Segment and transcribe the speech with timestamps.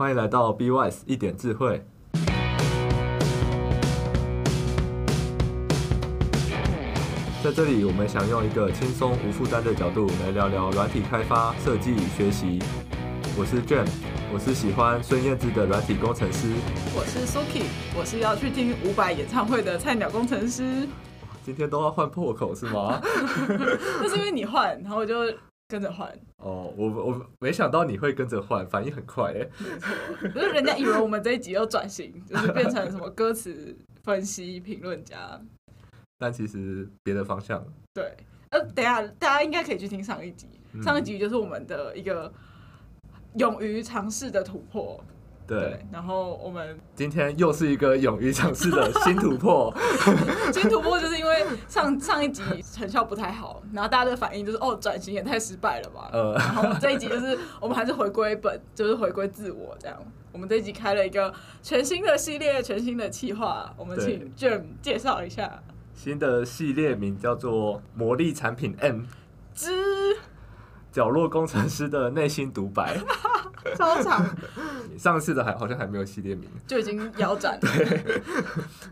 [0.00, 1.84] 欢迎来到 B Wise 一点智慧。
[7.44, 12.58] 在这里，我们想用一个轻松无负担的角度来聊聊软体开发、设计与学习。
[13.36, 13.86] 我是 Jam，
[14.32, 16.48] 我是喜欢孙燕姿的软体工程师。
[16.96, 17.64] 我是 Suki，
[17.94, 20.88] 我是要去听伍佰演唱会的菜鸟工程师。
[21.44, 22.98] 今天都要换破口是吗？
[24.00, 25.30] 那是因为你换，然后我就
[25.70, 26.10] 跟着换。
[26.38, 29.48] 哦，我我没想到你会跟着换，反应很快哎。
[29.58, 35.40] 没错，就是人家以为我们这一集要转型，就是变成什么歌词分析评论家。
[36.18, 37.64] 但其实别的方向。
[37.94, 38.16] 对，
[38.50, 40.48] 呃，等下大家应该可以去听上一集，
[40.82, 42.30] 上一集就是我们的一个
[43.36, 45.02] 勇于尝试的突破。
[45.50, 49.74] 对，然后我们今天又是一个勇于尝试的新突破。
[50.54, 52.42] 新突破就是因为上上一集
[52.72, 56.08] 成效不太好，然后大家的反应就是哦，转型也太失败了吧。
[56.12, 59.96] 呃，然后这一集就是我们还是回归本，就是回归自我这样。
[60.30, 65.60] 我们这一集开了一个全新的系列，全新的企划，我们请 Jam 介绍一下。
[65.92, 69.02] 新的系列名叫做“魔力产品 M
[69.52, 70.16] 之
[70.92, 72.98] 角落工程师的内心独白”，
[73.76, 74.24] 超长。
[74.98, 77.60] 上次的还好像还没有系列名，就已经腰斩了。
[77.62, 78.22] 对。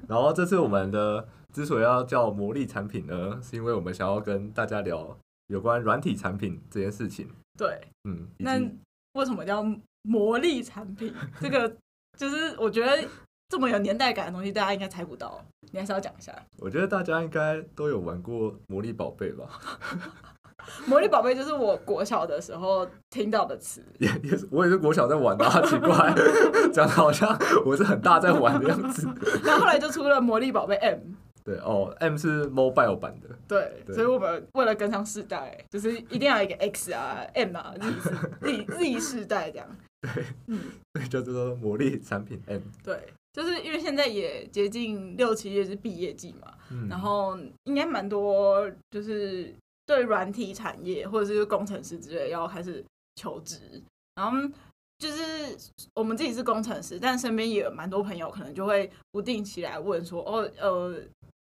[0.08, 5.16] 然后这次我们的之所以要叫魔力产品呢，是因为我们想要跟大家聊
[5.48, 7.28] 有关软体产品这件事情。
[7.56, 8.28] 对，嗯。
[8.38, 8.58] 那
[9.14, 9.64] 为什么叫
[10.02, 11.14] 魔力产品？
[11.40, 11.76] 这个
[12.16, 13.06] 就是我觉得。
[13.50, 15.42] 这么有年代感的东西，大家应该猜不到。
[15.72, 16.30] 你还是要讲一下。
[16.58, 19.48] 我觉得大家应该都有玩过魔力宝贝吧？
[20.86, 23.82] 魔力宝贝就是我国小的时候听到的词。
[23.98, 26.14] 也也是，我也是国小在玩的，啊，奇怪，
[26.72, 29.08] 讲的好像我是很大在玩的样子。
[29.44, 30.98] 那后，后来就出了魔力宝贝 M。
[31.44, 33.28] 对哦，M 是 mobile 版的。
[33.48, 37.74] 对，对所以我们为了跟上世代，就是一定要一个 X 啊，M 啊
[38.42, 39.66] ，Z Z 世代这样。
[40.02, 40.60] 对，嗯，
[40.92, 42.60] 所以叫做魔力产品 M。
[42.84, 42.98] 对。
[43.30, 49.54] 就是因为现在也接近六七月是毕业季嘛，嗯、然后应该蛮多就是
[49.88, 52.84] 对软体产业或者是工程师之类要开始
[53.16, 53.82] 求职，
[54.14, 54.36] 然后
[54.98, 55.56] 就是
[55.94, 60.94] 我们自己是工程师，但身边也有蛮多朋友可能就会不定期来问说，哦呃，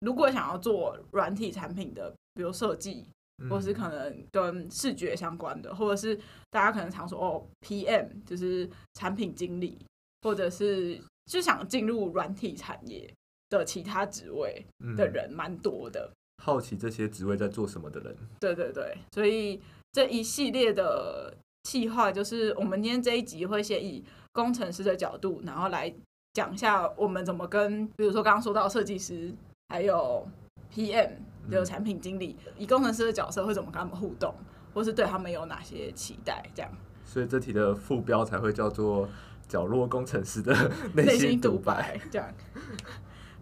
[0.00, 3.06] 如果想要做软体产品的，比如设计，
[3.50, 6.18] 或是可能跟视觉相关的，或者是
[6.50, 9.78] 大家可能常说哦 PM 就是产品经理，
[10.22, 11.00] 或者是。
[11.26, 13.08] 就想进入软体产业
[13.50, 18.16] 的其他职位的人蛮多的，好奇这些职位在做什么的人。
[18.40, 19.60] 对对对，所以
[19.92, 21.32] 这一系列的
[21.64, 24.02] 计划就是我们今天这一集会先以
[24.32, 25.92] 工程师的角度，然后来
[26.32, 29.32] 讲一下我们怎么跟，比如说刚刚说到设计师，
[29.68, 30.26] 还有
[30.74, 31.10] PM
[31.50, 34.34] 的产品经理，以工程师的角色会怎么跟他们互动，
[34.72, 36.72] 或是对他们有哪些期待，这样。
[37.04, 39.08] 所以这题的副标才会叫做。
[39.50, 40.54] 角落工程师的
[40.94, 42.32] 内心独白，这样，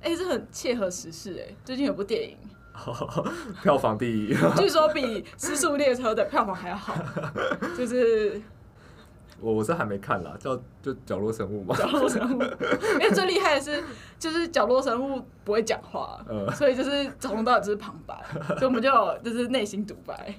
[0.00, 1.54] 哎、欸，这很切合时事哎。
[1.66, 2.34] 最近有部电影，
[3.62, 6.94] 票房第一， 据说比《失速列车》的票房还要好，
[7.76, 8.40] 就是。
[9.40, 11.72] 我我是还没看啦，叫就角落生物嘛。
[11.76, 13.84] 角落生物，因为最厉害的是，
[14.18, 18.20] 就是角落生物不会讲话，呃、所以就是从头到尾就是旁白，
[18.56, 20.34] 所以我们就有就是内心独白。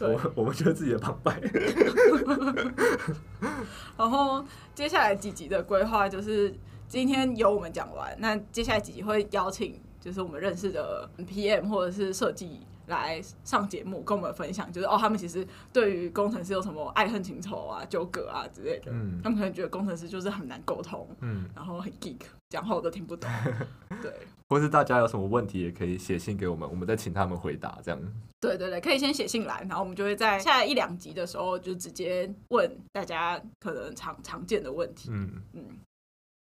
[0.00, 1.40] 我我们就是自己的旁白。
[3.96, 4.44] 然后
[4.74, 6.52] 接下来几集的规划就是
[6.88, 12.60] 今天由我们讲完，那接下来几集会邀请就是我们认识的 PM 或者是设计。
[12.86, 18.90] 来上节目跟我们分享，就是哦，他们其实对于工程师有什么爱恨情仇啊、纠葛啊之类的。
[18.90, 22.18] 嗯，他们可能觉得工程师就是很难沟通，嗯，然后很 geek，
[22.48, 23.30] 讲话我都听不懂。
[24.02, 24.12] 对，
[24.48, 28.00] 或是大家有什么问题也可以写信给我们，我们再请他们回答，这样。
[28.40, 35.10] 对对对，可以先写信来，然后我们就会在下一两集的时候就直接问大家可能常常见的问题。
[35.12, 35.64] 嗯嗯，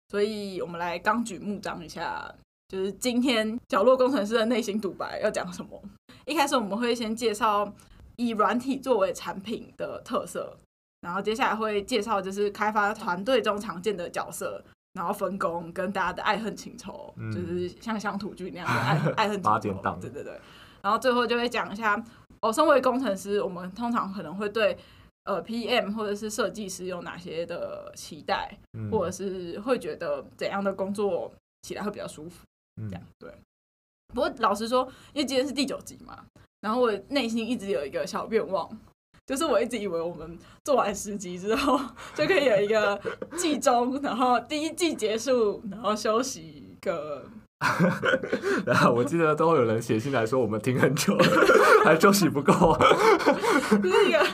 [0.07, 2.33] 所以我们来纲举目张一下。
[2.69, 5.81] 就是今天角落工程师的内心独白要讲什么？
[6.25, 7.73] 一开始我们会先介绍
[8.15, 10.55] 以软体作为产品的特色，
[11.01, 14.63] 然后接下来会介绍就是开发团队中常见的角色，
[14.93, 19.51] 然后分工跟大家的爱恨情仇，嗯、就是像乡土剧那样的爱 爱恨情
[19.81, 19.97] 仇。
[19.99, 20.39] 对对对。
[20.83, 22.01] 然后最后就会讲一下，
[22.41, 24.77] 哦，身为工程师，我们通常可能会对
[25.23, 31.33] 呃 PM 或者是设计师有哪些的期待，嗯、或者是会觉得怎样的工作
[31.63, 32.45] 起来会比较舒服。
[32.87, 33.33] 这样对，
[34.13, 36.25] 不过老实说，因为今天是第九集嘛，
[36.61, 38.69] 然后我内心一直有一个小愿望，
[39.25, 41.79] 就是我一直以为我们做完十集之后
[42.15, 42.99] 就可以有一个
[43.37, 47.25] 季终，然后第一季结束，然后休息一个
[48.65, 51.25] 然后我记得都有人写信来说我们停很久了，
[51.83, 52.53] 还休息不够。
[53.83, 54.25] 就是一个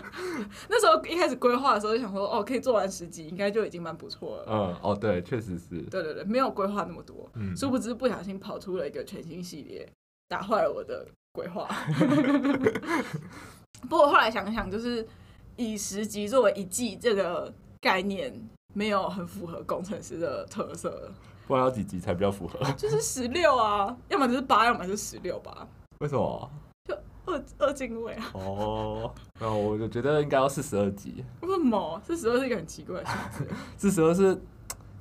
[0.70, 4.46] 那时候一开始规划的时候就想说，哦，可以做完十集，应该就已经蛮不错了。
[4.48, 5.82] 嗯，哦，对，确实是。
[5.90, 9.90] 对对对，没有规划那么多，嗯，殊不知不小心跑出了一个全新系列，
[10.28, 11.68] 打坏了我的规划。
[13.90, 15.06] 不过后来想想，就是
[15.56, 17.52] 以十集作为一季这个
[17.82, 18.32] 概念，
[18.76, 21.12] 没有很符合工程师的特色。
[21.48, 22.60] 不然要几集才比较符合？
[22.74, 25.68] 就是十六啊，要么就是八，要么就是十六吧。
[26.00, 26.50] 为什么？
[26.88, 26.96] 就
[27.26, 28.32] 二二进位啊。
[28.34, 31.24] 哦，那我就觉得应该要四十二集。
[31.42, 32.02] 为什么？
[32.06, 33.48] 四十二是一个很奇怪的数字。
[33.78, 34.42] 四十二是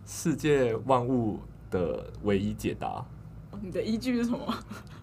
[0.07, 1.39] 世界万物
[1.71, 3.05] 的唯一解答。
[3.65, 4.41] 你的依据是什么？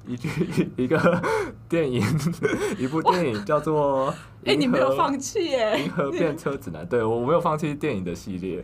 [0.08, 0.30] 依据
[0.78, 1.22] 一个
[1.68, 2.04] 电影，
[2.78, 4.08] 一部电影叫做
[4.46, 8.64] 《哎、欸，你没有放弃哎，《银河变车指南》对，我没有放弃电影的系列，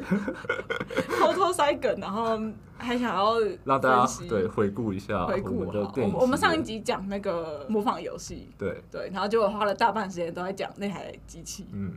[1.20, 2.40] 偷偷塞梗，然后
[2.78, 6.22] 还想要让大家对回顾一下回顾的电影我。
[6.22, 8.82] 我们上一集讲那个模仿游戏，对。
[8.92, 11.92] 对，然后结果花了大半时间都在讲那台机器，嗯，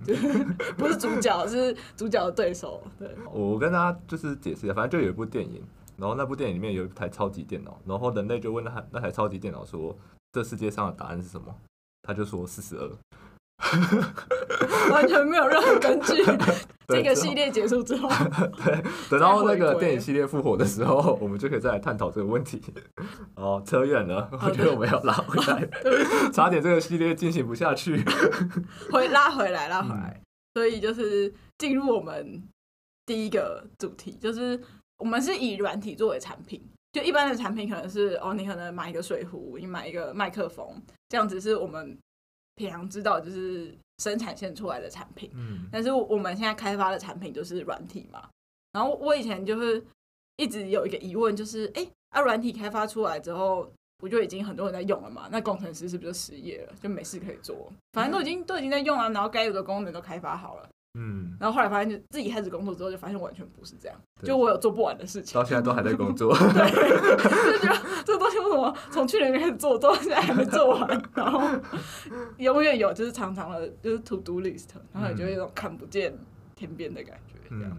[0.76, 2.82] 不是主角，是主角的对手。
[2.98, 5.62] 对，我跟大家就是解释一下，反正就有一部电影。
[6.00, 9.94] 然后那部电影里面有一台超级电脑，然后人类就问那台那台超级电脑说
[10.32, 11.54] ：“这世界上的答案是什么？”
[12.02, 12.90] 他就说：“四十二。
[14.90, 16.24] ”完全没有任何根据。
[16.88, 18.08] 这个系列结束之后，
[18.64, 22.60] 对，等到那个电影系列复活的时候，我们就可以再来探讨这个问题。
[23.36, 25.68] 哦，扯远了，我觉得我们要拉回来，
[26.32, 28.02] 差点这个系列进行不下去。
[28.90, 30.18] 回拉回来，拉回来。
[30.18, 30.24] 嗯、
[30.54, 32.42] 所以就是进入我们
[33.04, 34.58] 第一个主题，就是。
[35.00, 36.62] 我们是以软体作为产品，
[36.92, 41.98] 就一般的产品可能是哦，你可能买一个水壶，你买一个麦克风，这样子是我们
[42.54, 45.30] 平常知道就是生产线出来的产品。
[45.34, 48.28] 嗯，但是我们现在开发的产品就是软体嘛。
[48.72, 49.84] 然后我以前就是
[50.36, 55.28] 一直有一个疑问，就是哎，啊，软体开发出来之后，不就已经很多人在用了嘛？
[55.32, 57.72] 那工程师是不是就失业了，就没事可以做？
[57.92, 60.69] 反正都已经都已经在用了，然后该有的功能都开发好了。
[60.94, 63.96] 嗯，然后后来发现，就自己开始工作之后，就发现完全不是这样。
[64.24, 66.34] 就我有做不完的事情，到现在都还在工作。
[66.52, 71.02] 对，就觉得这个东西为什么从去年开始做，到现在还没做完？
[71.14, 71.40] 然后
[72.38, 76.12] 永远有就是长长的，就是 to do list，然后你就有一种看不见
[76.56, 77.34] 天边的感觉。
[77.48, 77.76] 这样。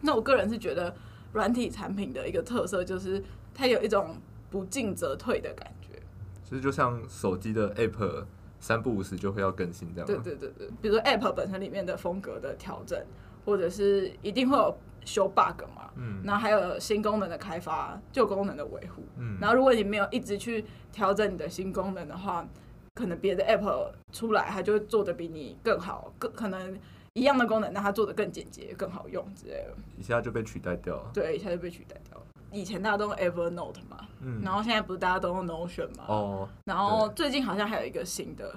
[0.00, 0.94] 那我个人是觉得，
[1.32, 3.20] 软体产品的一个特色就是
[3.52, 4.16] 它有一种
[4.48, 6.00] 不进则退的感觉。
[6.44, 8.24] 其实就像手机的 app。
[8.60, 10.06] 三不五时就会要更新，这样。
[10.06, 12.98] 对对对对，比如说 App 本身里面的风格的调整，
[13.44, 22.46] 或者是一定会有修 bug 嘛，嗯，然后还有新功能的开发，旧功能的维护，嗯，然后如果你没有一直去调整你的新功能的话，
[22.94, 26.76] 可能别的 App 出来，它就会做的比你更好，更可能
[27.14, 31.10] 一样的功能，但它做的更简洁、更好用之类的，一下就被取代掉了。
[31.14, 32.26] 对，一下就被取代掉了。
[32.50, 38.54] 以前大家都用 Evernote 嘛，嗯，然后现在不是大家都用 Notion 嘛，哦，然后最近好像还有一个新的，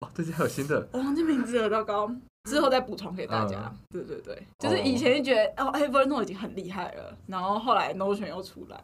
[0.00, 2.10] 哦，最近还有新的， 我忘记名字了，糟糕，
[2.48, 3.70] 之后再补充给大家。
[3.72, 8.82] 嗯、对对对，就是以前就觉得哦，Evernote 已经很厉害了，然后后来 Notion 又出来，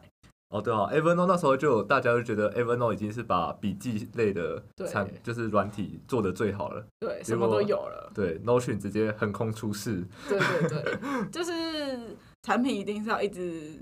[0.49, 10.99] 哦对啊，Evernote 那时候就有大家就觉得 Evernote 已经是把笔记类的产就是软体做的最好了，对，什么都有了，对，Notion 直接横空出世，对对对，
[11.31, 13.79] 就是产品一定是要一直。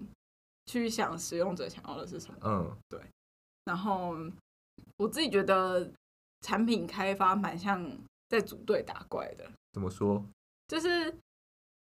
[0.65, 2.39] 去想使用者想要的是什么？
[2.44, 3.00] 嗯，对。
[3.65, 4.15] 然后
[4.98, 5.92] 我自己觉得
[6.42, 7.89] 产品开发蛮像
[8.30, 9.50] 在组队打怪的。
[9.71, 10.24] 怎么说？
[10.68, 11.13] 就是。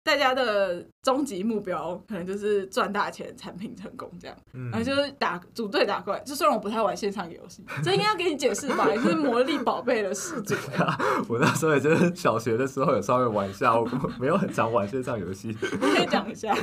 [0.09, 4.35] 大家的终极目标可能就是赚大钱，产品成功这样，
[4.71, 6.19] 然后就是打组队打怪。
[6.21, 8.87] 就虽然我不太玩线上游戏，这应该要给你解释吧？
[8.91, 10.55] 你是魔力宝贝的始祖。
[11.29, 13.87] 我那时候也就是小学的时候有稍微玩一下，我
[14.19, 15.49] 没有很常玩线上游戏。
[15.49, 16.55] 你可以讲一下，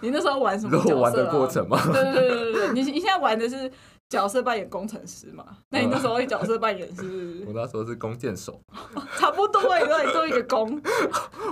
[0.00, 0.94] 你那时候玩什么 角色？
[0.94, 1.80] 我玩的过程吗？
[1.92, 3.68] 对对对对对，你你现在玩的是？
[4.08, 5.44] 角色扮演工程师嘛？
[5.68, 7.44] 那你那时候角色扮演是？
[7.46, 8.58] 我那时候是弓箭手，
[9.18, 10.80] 差不多哎，让你做一个弓。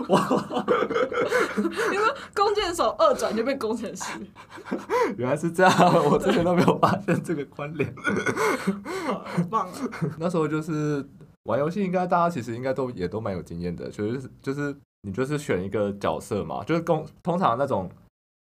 [0.08, 0.64] 哇！
[1.90, 4.04] 你说弓箭手二转就变工程师？
[5.18, 5.72] 原来是这样，
[6.10, 7.94] 我之前都没有发现这个关联。
[9.06, 9.74] 好棒啊！
[10.18, 11.06] 那时候就是
[11.44, 17.90] 玩游戏，应该大家其实应该都也都蛮有经验的，就是就是你就是选一个角色嘛，就是公通常那种。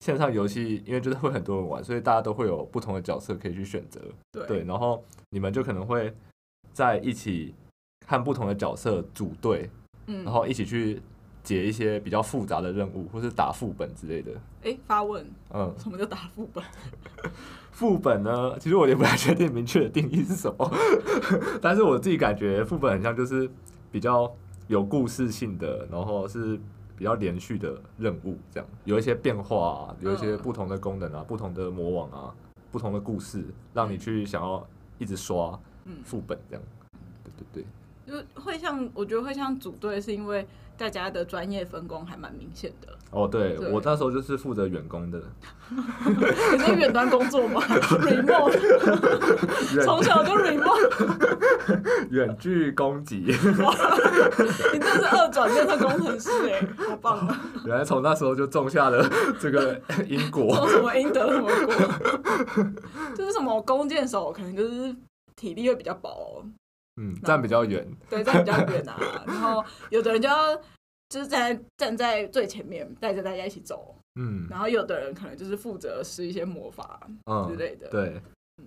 [0.06, 4.00] 线上游戏，因为就是会很多人玩，所以大家都会有不同的角色可以去选择。
[4.30, 6.14] 对，对，然后你们就可能会
[6.72, 7.52] 在一起
[8.06, 9.68] 看不同的角色组队，
[10.06, 11.02] 嗯，然后一起去
[11.42, 14.30] 解一些比较复杂的任务，或是打副本之类的。
[14.62, 16.62] 哎，发问，嗯，什么叫打副本？
[17.72, 18.56] 副本呢？
[18.60, 20.72] 其实我也不太确定明确的定义是什么，
[21.60, 23.50] 但是我自己感觉副本很像就是
[23.90, 24.32] 比较
[24.68, 26.60] 有故事性的，然后是。
[26.96, 32.34] 比较连续的任务，这样有一些变化啊，有一些不同的功能啊，不同的魔王啊，
[32.72, 34.66] 不同的故事，让你去想要
[34.98, 35.58] 一直刷
[36.02, 36.64] 副本这样。
[36.92, 37.66] 嗯、对对对。
[38.06, 40.46] 就会像我觉得会像组队，是因为
[40.78, 42.88] 大家的专业分工还蛮明显的。
[43.10, 45.20] 哦，对，对我那时候就是负责远工的。
[45.70, 47.60] 你在远端工作吗？
[48.02, 48.58] remote，
[49.84, 53.24] 从小就 remote，远距攻击。
[54.72, 57.40] 你真是二转变成工程师哎，好棒啊！
[57.64, 59.08] 原来从那时候就种下了
[59.40, 60.54] 这个因果。
[60.56, 61.74] 种什么因得什么果？
[63.16, 64.94] 就是什么弓箭手，可能就是
[65.34, 66.44] 体力会比较薄。
[66.96, 69.24] 嗯，站比较远， 对，站比较远啊。
[69.26, 70.56] 然后有的人就要
[71.08, 73.94] 就是在站在最前面，带着大家一起走。
[74.18, 77.00] 嗯，然后有的人可能就是负责施一些魔法
[77.48, 77.86] 之类的。
[77.88, 78.22] 嗯、对，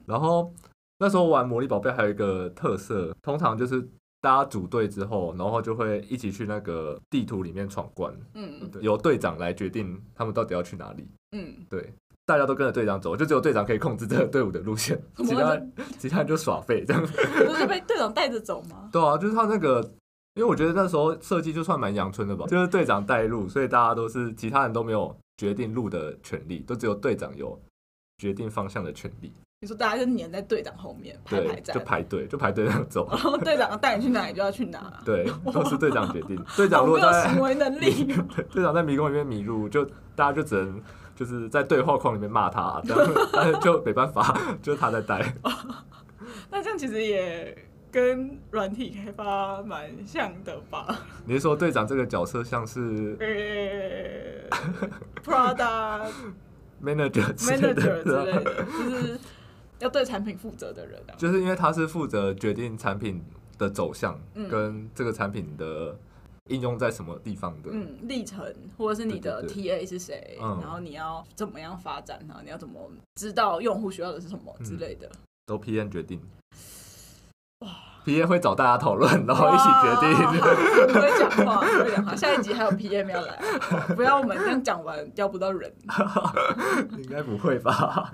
[0.06, 0.54] 然后
[1.00, 3.82] 那时候玩魔力宝贝还有一个特色，通常就是
[4.22, 8.14] 大家组队之后，然后就会一起去那个地图里面闯关。
[8.36, 11.08] 嗯，由队长来决定他们到底要去哪里。
[11.32, 11.92] 嗯，对。
[12.30, 15.60] 大家都跟着队长走，就只有队长可以控制这个队伍的路线，其他
[15.98, 17.02] 其他人就耍废这样。
[17.02, 18.88] 不是被队长带着走吗？
[18.94, 19.82] 对啊，就是他那个，
[20.36, 27.60] 因为我觉得那时候设计就算蛮阳春的吧，就是队长带路，所以大家都是其他人都没有决定路的权利，都只有队长有
[28.20, 29.34] 决定方向的权利。
[29.62, 34.94] 你说大家就黏在队长后面排排站，就排队就排队这样走， 然后队长带你去哪里就要去哪。
[35.04, 36.40] 对，都是队长决定。
[36.56, 38.06] 队长如果在行为能力，
[38.52, 39.84] 队长在迷宫里面迷路，就
[40.16, 40.80] 大家就只能。
[41.20, 45.36] 就是在对话框里面骂他，这样，但是就没办法，就是他在带。
[46.50, 47.58] 那这样其实也
[47.92, 50.98] 跟软体开发蛮像的吧？
[51.28, 54.58] 你是说队长这个角色像是呃
[55.26, 56.10] Product
[56.82, 59.20] Manager Manager 之类的，就是
[59.80, 60.98] 要对产品负责的人。
[61.10, 63.22] 啊就是因为他是负责决定产品
[63.58, 64.18] 的走向，
[64.50, 66.00] 跟这个产品的。
[66.50, 67.70] 应用在什么地方的？
[67.72, 68.44] 嗯，历程
[68.78, 70.38] 或者是你的 TA 是谁？
[70.40, 72.20] 然后你要怎么样发展？
[72.28, 72.80] 然后你要怎么
[73.16, 75.08] 知道用户需要的是什么之类的？
[75.08, 76.20] 嗯、都 PM 决定。
[77.60, 77.70] 哇
[78.06, 80.16] ！PM 会找大家讨论，然后一起决定。
[80.88, 82.16] 不会讲话，不会讲话。
[82.16, 83.38] 下一集还有 PM 要来，
[83.96, 85.72] 不要我们这样讲完调不到人。
[86.98, 88.12] 应该不会吧？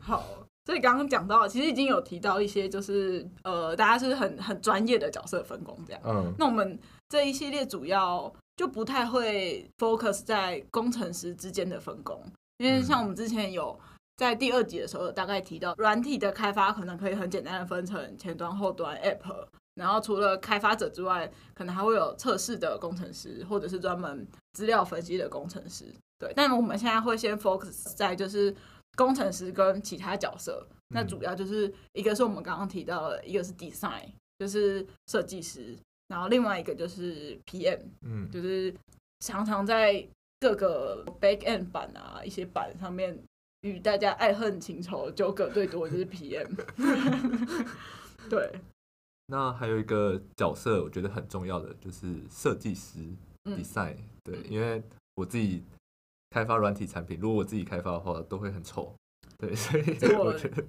[0.00, 0.24] 好，
[0.64, 6.00] 所以刚刚讲到，其实已经有提到一些，就是呃，大家是很很专业的角色分工这样。
[6.06, 6.78] 嗯，那我们。
[7.10, 12.22] 这一系列主要就不太会 focus 在工程师之间的分工，
[12.58, 13.76] 因为像我们之前有
[14.16, 25.86] 在第二集的时候大概提到，软体的开发可能可以很简单的分成前端、后端、app，然后除了开发者之外，可能还会有测试的工程师，或者是专门资料分析的工程师。
[26.16, 28.54] 对，但我们现在会先 focus 在就是
[28.94, 30.64] 工程师跟其他角色，
[30.94, 35.76] 那主要就是一个是我们刚刚提到的，一个是 design，就是设计师。
[36.10, 38.74] 然后另外一个就是 PM，嗯，就是
[39.20, 40.04] 常常在
[40.40, 43.16] 各个 backend 版啊一些版上面
[43.60, 46.48] 与大家爱恨情仇纠葛最多的就是 PM。
[48.28, 48.50] 对。
[49.26, 52.98] 那还有一个角色我觉得很重要的就是设计师、
[53.44, 54.82] 嗯、design，对，因为
[55.14, 55.62] 我自己
[56.30, 58.92] 开发软体产品，如果我自己开发的话都会很丑。
[59.40, 60.62] 对，所以我觉得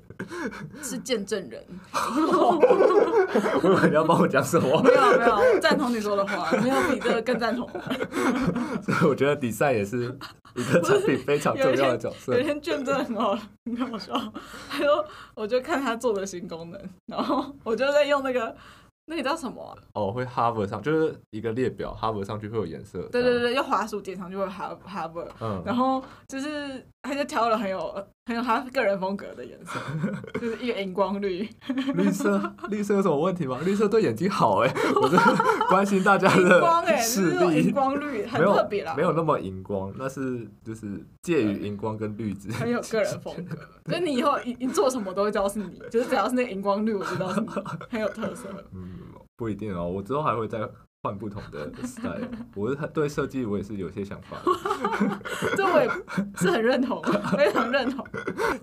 [0.82, 1.62] 是见证人。
[1.94, 4.82] 我以为你要帮我讲什么？
[4.82, 7.70] 没有没有，我赞同你说的话，没有比这个更赞同。
[8.82, 10.18] 所以我觉得比赛也是
[10.56, 12.34] 一个产品非常重要的角色。
[12.34, 14.16] 有一天卷真的很好，你跟我说，
[14.70, 18.56] 他说，我就看他做的新功能，然后我就在用那个。
[19.06, 19.76] 那你知道什么、啊？
[19.94, 23.02] 哦，会 hover 上，就是一个列表，hover 上去会有颜色。
[23.12, 27.94] 对对对，用滑鼠点上去会 hover，嗯，然后就是他就挑了很有
[28.28, 29.80] 很有他个人风格的颜色，
[30.40, 31.50] 就是一个荧光绿。
[31.96, 33.60] 绿色，绿色有什么问题吗？
[33.66, 35.18] 绿色对眼睛好哎，我是
[35.68, 37.64] 关心大家的视力。
[37.64, 42.58] 荧光绿很特别啦，没有那么荧光，那是就是介于荧光跟绿之间。
[42.58, 47.48] 很有个人风格，所以你以后你你做什么都会知道是你，就是只要是那个荧光绿，我知道是你，
[47.90, 48.48] 很有特色。
[48.74, 49.00] 嗯。
[49.42, 50.60] 不一定哦，我之后还会再
[51.02, 52.30] 换不同的 style。
[52.56, 54.38] 我是对设计，我也是有些想法。
[55.58, 55.90] 这我也
[56.36, 57.02] 是很认同，
[57.36, 58.06] 非常认同。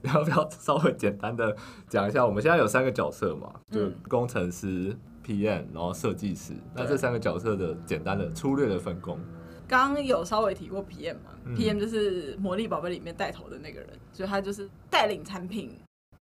[0.00, 1.56] 你要不要稍微简单的
[1.88, 2.24] 讲一下？
[2.24, 6.52] 我们现在有三个角色嘛，就工程师、PM，然后设计师。
[6.76, 9.18] 那这三个角色的简单的粗略的分工，
[9.66, 15.72] 刚刚有稍微提过 PM 嘛？PM 就是魔力宝贝里面带头的那个人，所以他就是带领产品。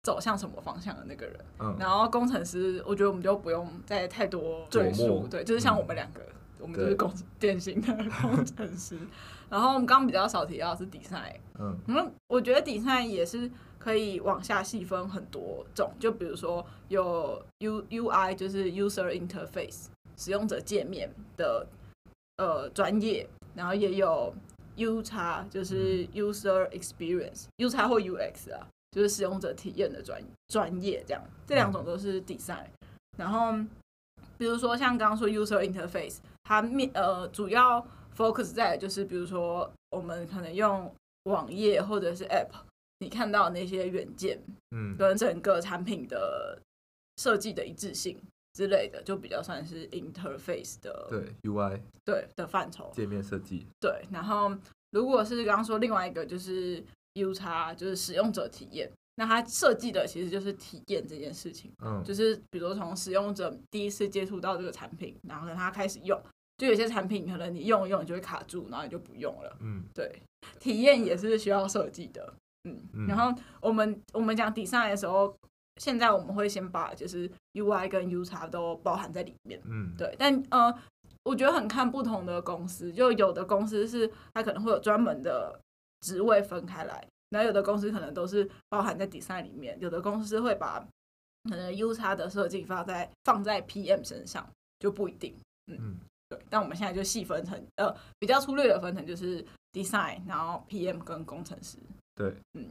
[0.02, 8.98] 走向什么方向的那个人，嗯、然后工程师，我觉得我们就不用再太多赘述，对，就是像我们两个，嗯、我们就是工典型的工程师。
[9.50, 21.66] 然后我们刚刚比较少提到的是 design，嗯，嗯，我觉得 design 也是可以往下细分很多种，就比如说有 U U I 就是 user interface 使用者界面的
[22.38, 24.32] 呃专业，然后也有
[24.76, 28.66] U 叉就是 user experience、嗯、U 叉或 U X 啊。
[28.90, 32.66] 就是使用者体验的专专业，这样这两种都是 design。
[33.16, 33.52] 然后
[34.38, 40.92] 比如说像刚刚说 user interface，它面呃主要 focus 在就是比如说我们可能用
[41.24, 42.48] 网页或者是 app，
[42.98, 46.58] 你看到那些元件，嗯，跟整个产品的
[47.18, 48.20] 设计的一致性
[48.54, 54.56] 之类的，就比较算是 interface 的对 UI 对的范畴，界面设计对，然后。
[54.92, 61.72] 如果是刚刚说另外一个就是 UX，就是使用者体验，那它设计的其实就是体验这件事情。
[61.84, 66.20] 嗯，就是比如从使用者第一次接触到这个产品，然后跟他开始用，
[66.58, 69.56] 就有些产品可能你用一用你就会卡住，然后你就不用了。
[69.60, 70.22] 嗯，对，
[70.58, 72.32] 体验也是需要设计的。
[72.64, 75.34] 嗯，然后我们我们讲 design 的时候，
[75.76, 79.60] 现在我们会先把就是 UI 跟 U 叉都包含在里面。
[79.64, 80.74] 嗯，对，但呃。
[81.22, 85.60] 我觉得很看不同的公司，就有的公司是它可能会有专门的
[86.00, 90.80] 职位分开来，然后有的公司可能都是包含在 design 里面，有的公司会把
[91.44, 95.34] 可能 U 差的设计放在放在 PM 身上，就不一定。
[95.66, 96.38] 嗯，嗯对。
[96.48, 101.78] 但我们现在就细分成呃比较粗略的分成就是 design，然后 PM 跟工程师。
[102.14, 102.66] 对，嗯。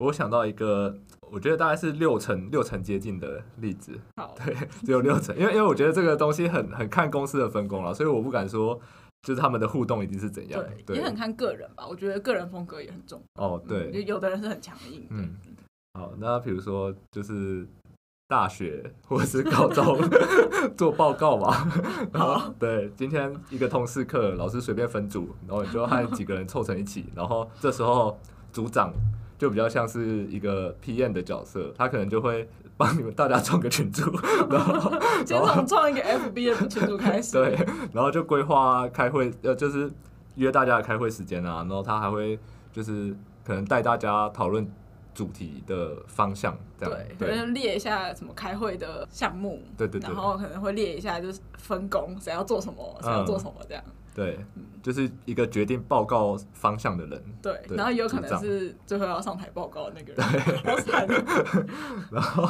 [0.00, 0.96] 我想到一个，
[1.30, 3.92] 我觉得大概是六成六成接近的例子。
[4.16, 8.80] 好，对，只有六成，因为因为我觉得这个东西很很看公司的分工了，所以我不敢说
[9.22, 10.58] 就是他们的互动一定是怎样。
[10.58, 11.86] 对，对也很看个人吧。
[11.86, 13.44] 我觉得个人风格也很重要。
[13.44, 15.06] 哦，对，嗯、有的人是很强硬。
[15.10, 15.36] 嗯，
[15.92, 17.68] 好，那比如说就是
[18.26, 19.98] 大学或者是高中
[20.78, 21.52] 做报告嘛。
[22.14, 28.18] 好，对，今天一个通识课，老师随便分组，然后你就和几个人凑成一起，然后这时候
[28.50, 28.94] 组长。
[29.40, 34.02] 就比较像是一个 PM 的角色，他可能就会帮你们大家创个群组，
[34.50, 34.92] 然后
[35.24, 37.56] 先从创一个 FB 的群组开始， 对，
[37.90, 39.90] 然后就规划开会，呃，就是
[40.34, 42.38] 约大家的开会时间啊，然后他还会
[42.70, 44.70] 就是可能带大家讨论
[45.14, 53.82] 主题的方向，这样，对，可能列一下什么开会的项目，对对对，然后可能会列一下就是分工，谁要做什么，谁要做什么这样。
[53.86, 54.44] 嗯对，
[54.82, 57.22] 就是一个决定报告方向的人。
[57.40, 60.62] 对，对然后也有可能是最后要上台报告的那个人。
[60.64, 61.06] 好惨。
[62.10, 62.48] 然后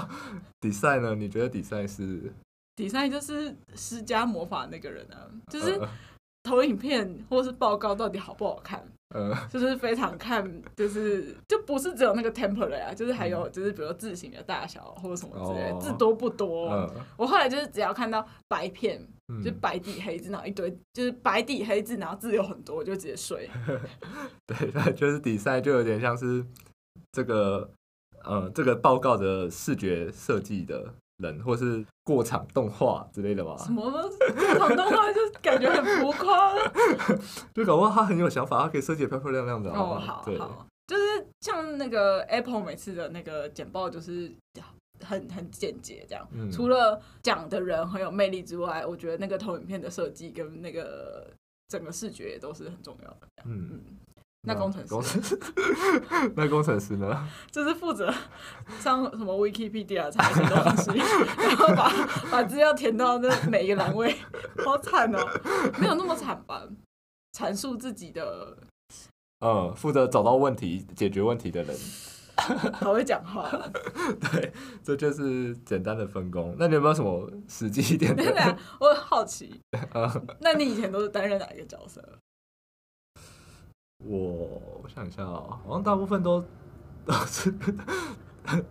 [0.61, 1.15] ，design 呢？
[1.15, 2.33] 你觉得 design 是
[2.77, 5.81] ？design 就是施加魔法那个人啊，就是
[6.43, 8.83] 投影片或是报告到底好不好看。
[9.15, 16.71] 呃， 就是非常看，就是就不是只有那个 template 啊，就是还有就是比如字形的大小或者什么之类，哦、字多不多？
[16.71, 23.51] 嗯、我后来就是只要看到白片，嗯、就白底黑字，然后一堆就是白底黑字，然后字有很多，我就直接睡。
[24.47, 26.45] 对，那就是比赛就有点像是
[27.13, 27.69] 这个，
[28.23, 30.95] 呃，这个报告的视觉设计的。
[31.21, 33.57] 人或是过场动画之类的吧？
[33.59, 34.01] 什么过
[34.59, 36.55] 场动画就感觉很浮夸，
[37.55, 39.71] 就搞不好他很有想法，他可以设计的漂漂亮亮的。
[39.71, 44.33] 哦，好，好，就是像那个 Apple 每次的那个简报，就是
[45.05, 46.27] 很很简洁这样。
[46.33, 51.27] 嗯、除了讲的人很有魅力之外，我觉得那个投影片的设计跟那个
[51.69, 53.29] 整个视觉也都是很重要的。
[53.45, 53.81] 嗯嗯。
[54.43, 55.39] 那工程师，工程师，
[56.35, 57.29] 那工程师呢？
[57.53, 58.13] 就是负责
[58.81, 60.91] 上什么 Wikipedia 查一些东西，
[61.37, 61.93] 然后把
[62.31, 64.17] 把资料填到那每一个栏位，
[64.65, 65.19] 好惨哦！
[65.79, 66.67] 没有那么惨吧？
[67.37, 68.57] 阐述自己的，
[69.41, 71.77] 嗯，负责找到问题、解决问题的人，
[72.73, 73.47] 好会讲话。
[74.33, 76.57] 对，这就是简单的分工。
[76.59, 78.57] 那你有没有什么实际一点的？
[78.81, 79.61] 我很好奇。
[79.93, 82.03] 嗯，那你以前都是担任哪一个角色？
[84.05, 86.45] 我我想一下啊，好像大部分都
[87.05, 87.55] 都是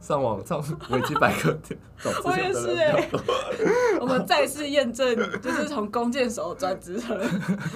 [0.01, 1.57] 上网上维基百科
[2.03, 3.33] 找资料的人比较多。
[3.33, 3.65] 我也是
[3.95, 7.17] 哎， 我们再次验证，就是从弓箭手转职成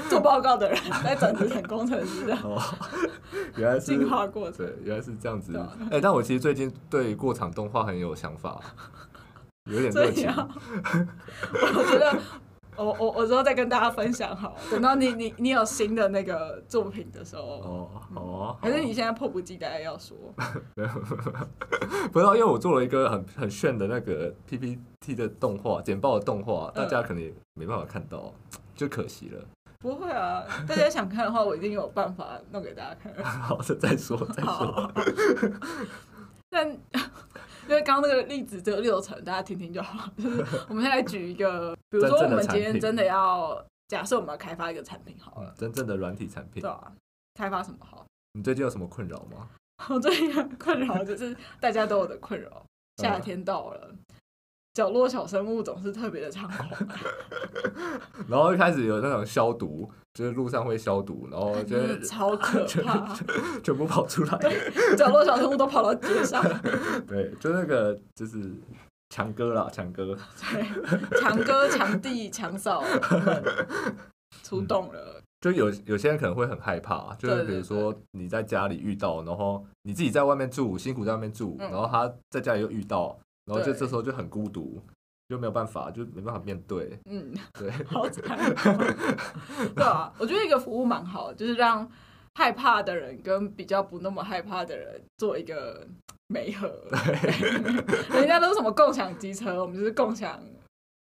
[0.10, 2.36] 做报告的人， 再转职成工程师的。
[2.38, 2.60] 哦，
[3.56, 4.66] 原来是进化过程。
[4.66, 5.56] 对，原来是这样子。
[5.92, 8.60] 哎、但我其实最近对过场动画很有想法，
[9.66, 10.28] 有点热情。
[10.34, 12.20] 我觉得。
[12.76, 20.18] 我我我之后再跟大家分享好，等到你你你有新的那个作品的时候哦哦，还是你现在迫不及待要说？
[20.76, 20.90] 没有，
[22.12, 28.34] 不知道，因为我做了一个很很炫的那个 PPT 的动画简报的动画，大家可能也没办法看到，
[28.76, 29.40] 就可惜了。
[29.80, 33.14] 不会啊，大家想看的话，我一定有办法弄给大家看。
[33.24, 34.92] 好的，再说再说。
[36.50, 36.78] 但。
[37.68, 40.10] 因为刚刚那个例子只有六成，大家听听就好。
[40.18, 46.62] 就是 我们现在举一个，比如说我们今天真的要假设我们要开发一个产品好了，真正的软体产品。
[46.62, 46.92] 对啊，
[47.36, 48.06] 开发什么好？
[48.34, 49.50] 你最近有什么困扰吗？
[49.90, 52.66] 我最近困扰 就是大家都有的困扰，
[52.98, 53.94] 夏天到了，
[54.74, 56.70] 角落小生物总是特别的猖狂。
[58.28, 63.16] 然后一开始有那种消毒，就是路上会消毒，然后就是超可怕，
[63.64, 64.40] 全部跑出来，
[64.98, 66.44] 角落小生物都跑到街上。
[67.08, 68.52] 对，就那个就是
[69.10, 70.18] 强哥啦，强哥，
[70.52, 72.84] 对，强哥、强弟、强嫂
[74.44, 75.22] 出动了。
[75.42, 84.82] 就有有些人可能会很害怕，就是比如说你在家里遇到，然后你自己在外面住，辛苦在外面住，然后他在家里又遇到，然后就这时候就很孤独，
[85.30, 87.00] 就没有办法，就没办法面对。
[87.06, 88.38] 嗯，对， 好惨。
[89.76, 91.90] 对啊，我觉得一个服务蛮好，就是让
[92.36, 95.88] 害怕的人跟比较不那么害怕的人做一个
[96.28, 96.68] 媒合。
[98.10, 100.40] 对，人家都是什么共享机车，我们就是共享。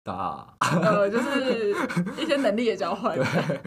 [0.05, 1.71] 啊，呃，就是
[2.17, 3.15] 一些能力的交换。
[3.15, 3.61] 对，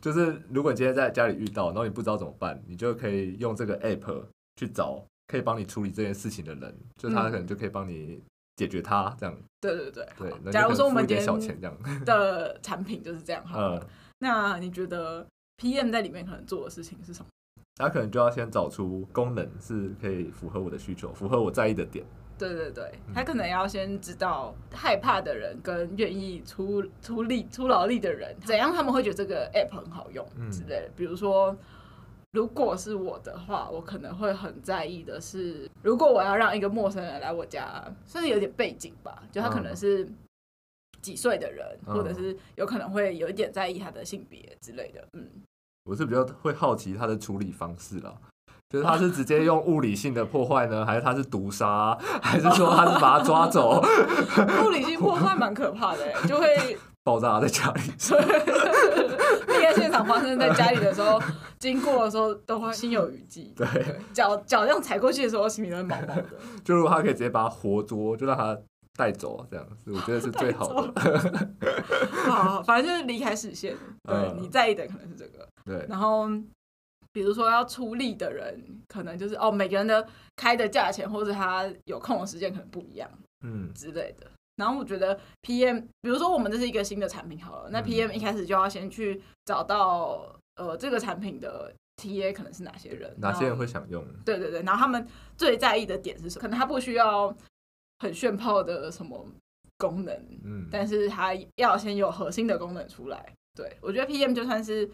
[0.00, 4.24] 就是如果你今天在家里遇到，然后你不知道怎么办，你就可以用这个 app
[4.56, 8.22] 去找可以帮你处理这件事情的人，就他可能就可以帮你
[8.56, 9.36] 解决它，这样。
[9.60, 10.06] 对对对。
[10.18, 13.58] 对，假如说我们点小钱这样 的产品就是这样哈。
[13.58, 13.86] 嗯。
[14.18, 15.26] 那你觉得
[15.62, 17.26] PM 在里面可能做的事情是什么？
[17.76, 22.04] 他可能就要先找出功能是可以符合我的需求，符合我在意的点。
[22.36, 30.90] 对对对，他可能要先知道害怕的人跟愿意出出力出劳力的人怎样，他们会觉得这个 app 很好用之类的。
[30.96, 31.56] 比如说，
[32.34, 40.06] 如果是我的话，我可能会很在意的是，如果我要让一个陌生人来我家，甚至有点背景吧，就他可能是
[41.00, 45.06] 几岁的人，或者是有可能会有一点在意他的性别之类的。
[45.12, 45.30] 嗯，
[45.84, 48.12] 我是比较会好奇他的处理方式啦。
[48.68, 53.80] 就是他是直接用物理性的破坏呢，还是他是毒杀，还是说他是把他抓走？
[54.66, 57.80] 物理性破坏蛮可怕的，就会 爆炸在家里。
[59.74, 61.20] 现场发生在家里的时候，
[61.58, 63.52] 经过的时候都会心有余悸。
[63.56, 63.66] 对，
[64.12, 66.24] 脚脚这样踩过去的时候，心里都会毛毛的。
[66.64, 68.58] 就如果他可以直接把他活捉，就让他
[68.96, 71.48] 带走，这样子我觉得是最好的。
[72.26, 73.76] 好，反正就是离开视线。
[74.02, 75.48] 对，你在意的可能是这个。
[75.64, 76.28] 对，然后。
[77.12, 83.08] 比如说要出力的人，可能就是哦，每个人的开的价钱，或者他有空的时间可能不一样，
[83.44, 84.26] 嗯之类的。
[84.56, 94.04] 然后我觉得 PM，比如说我们这是一个新的产品好了，那 PM 一开始就要先去找到呃这个产品的 TA 可能是哪些人，哪些人会想用？
[94.24, 96.42] 对对对，然后他们最在意的点是什么？
[96.42, 97.34] 可能他不需要
[97.98, 99.26] 很炫炮的什么
[99.78, 100.14] 功能，
[100.44, 103.32] 嗯，但是他要先有核心的功能出来。
[103.54, 104.90] 对，我觉得 PM 就算是。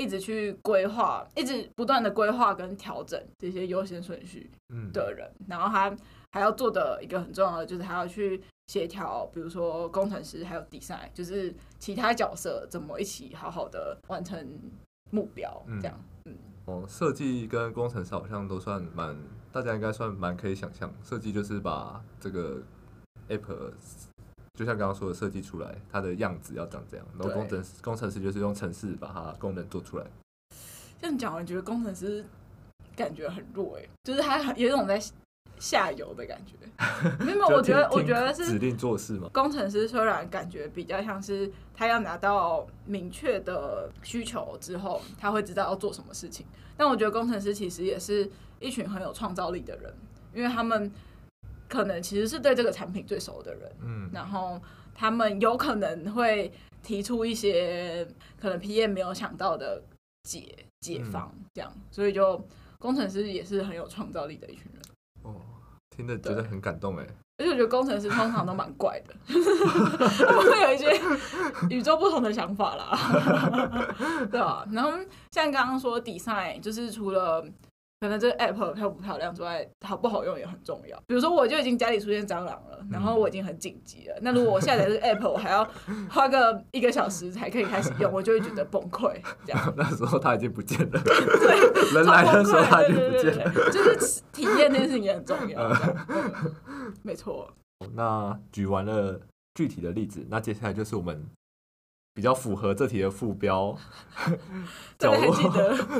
[0.00, 4.48] 一直去规划，一直不断的规划跟调整这些优先顺序
[4.92, 5.92] 的人，嗯、然后他
[6.32, 14.46] 还要做的一个很重要的就是还要去协调，比如说工程师还有 design，就是其他角色怎么一起好好的完成
[15.10, 15.98] 目标，这样。
[16.24, 16.36] 嗯，
[16.66, 19.16] 哦，设计跟工程师好像都算蛮，
[19.50, 22.62] 大家应该算蛮可以想象，设计就是把这个
[23.28, 23.72] app。
[24.54, 30.06] 就像刚刚说的，设计出来它的样子要长这样，然后工程工程师就是用程式把它功能做出来。
[31.00, 32.24] 这样讲，我觉得工程师
[32.96, 35.00] 感觉很弱哎，就是他有一种在
[35.58, 36.54] 下游的感觉。
[37.24, 39.28] 没有，我觉得我觉得是指定做事嘛。
[39.32, 49.92] 工程师虽然感觉比较像是他要拿到明确的需求之后，他会知道要做什么事情，但我觉得工程师其实也是一群很有创造力的人，
[50.34, 50.90] 因为他们。
[51.70, 54.58] 可能其实是对这个产品最熟的人，嗯，然后
[54.94, 56.50] 他们有可能会
[56.82, 58.08] 提出一些
[58.40, 59.82] 可能 PM 没有想到的
[60.22, 60.48] 解
[60.80, 62.42] 解方，这样，所以就
[62.78, 64.82] 工程师也是很有创造力的一群人。
[65.98, 67.04] 哦，听着觉得很感动哎，
[67.38, 71.00] 而且我觉得工程师通常都蛮怪的， 他们会有一些
[71.70, 72.96] 与众不同的想法啦，
[74.30, 74.64] 对吧？
[74.70, 74.92] 然后
[75.32, 77.44] 像刚刚说 design，就是除了。
[78.00, 80.96] 可能这个 app 漂不漂亮之外，好不好用也很重要。
[81.06, 84.16] 比如说，我就已经家里出现蟑螂了，然后我已经很紧急了。
[84.22, 85.68] 那如果我下载这个 app，我还要
[86.08, 89.20] 花个一个小时才可以开始用，我就会觉得崩溃。
[89.44, 91.00] 这样， 那时候它已经不见了。
[91.02, 93.70] 对， 人来的时候它已经不见了。
[93.70, 95.72] 就是体验这件事情也很重要。
[97.02, 97.52] 没错。
[97.94, 99.20] 那举完了
[99.54, 101.26] 具体的例子，那接下来就是我们。
[102.18, 103.78] 比较符合这题的副标，
[104.98, 105.32] 角落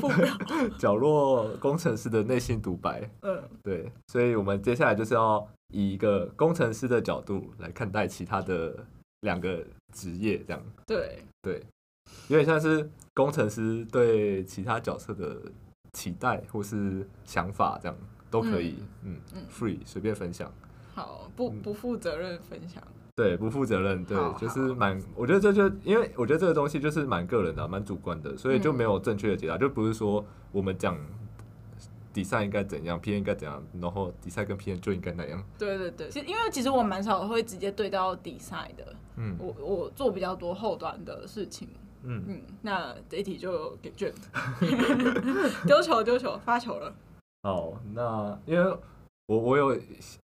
[0.01, 3.09] 副标， 角落工程师的内心独白。
[3.23, 8.85] 嗯，对，所以我们接下来就是要以一个工程师的角度来看待其他的
[9.21, 10.61] 两个职业，这样。
[10.85, 11.63] 对对，
[12.27, 15.41] 有点像是工程师对其他角色的
[15.93, 17.97] 期待或是想法，这样
[18.29, 18.75] 都可以。
[19.05, 20.53] 嗯嗯，free 随便分享。
[20.97, 22.83] 好，不不负责任分享。
[23.19, 30.97] 对，不负责任，对，就是蛮，我觉得这就因为我觉得这个东西就是蛮个人的，蛮主观的，所以就没有正确的解答，就不是说我们讲
[32.15, 35.43] design 应该怎样，P N 应该怎样，然后 design 跟 P N 就应该那样。
[35.59, 41.69] 对对对，其实因为其实我蛮少会直接对到 design 的，嗯，我我做比较多后端的事情，
[42.05, 42.23] 嗯。
[42.29, 44.15] 嗯，那这一题就给卷，
[45.67, 46.95] 丢球丢球发球了。
[47.43, 48.79] 好，那因为
[49.29, 49.81] 我我有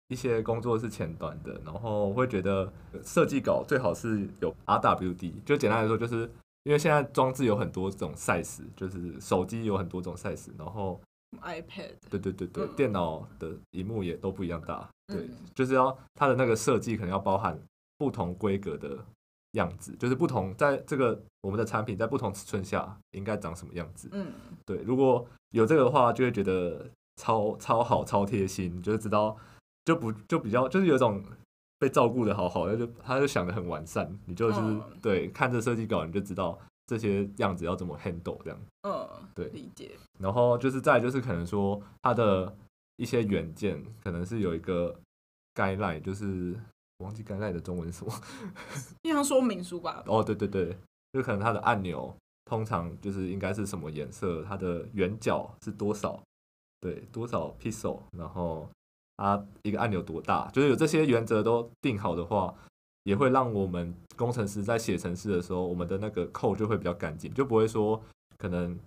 [0.09, 2.71] 一些工作是前端的，然后我会觉得
[3.03, 6.29] 设计稿最好是有 RWD，就简单来说就是。
[6.65, 10.99] 因为现在装置有很多种 size，就是手机有很多种 size，然后
[11.43, 17.55] iPad，对对对对，嗯、电脑的荧幕也都不一样大，对，嗯、就是要它的那个设计可能要包含
[17.99, 18.97] 不同规格的
[19.51, 24.33] 样子，就是不同在这个我们的产品在不同尺寸下应该长什么样子，嗯，
[24.65, 26.83] 对，如果有这个的话，就会觉得
[27.15, 29.35] 超超好超贴心，就是知道
[29.85, 31.23] 就不就比较就是有一种。
[31.77, 38.57] 被照顾的好好的，就他就想的很完善，你就是、嗯、对看着设计稿，你就知道这些样子要怎么 handle 这样。
[38.83, 39.91] 嗯，对，理解。
[40.17, 42.55] 然后就是再就是可能说它的
[42.95, 44.97] 一些元件可能是有一个
[45.53, 46.57] guideline，就是
[46.99, 48.13] 忘记 guideline 的中文是什么，
[49.03, 50.01] 印象说明书吧。
[50.07, 50.77] 哦，对对对，
[51.11, 56.23] 就可能它的按钮通常就是应该是什么颜色，它的圆角是多少，
[56.85, 58.69] 对，多少 pixel，然后。
[59.17, 60.49] 啊，一个按钮多大？
[60.51, 62.53] 就是有这些原则都定好的话，
[63.03, 68.03] 也会让我们工程师在写程式的时候，我们的那个 code 就会比较干净，就不会说
[68.37, 68.77] 可能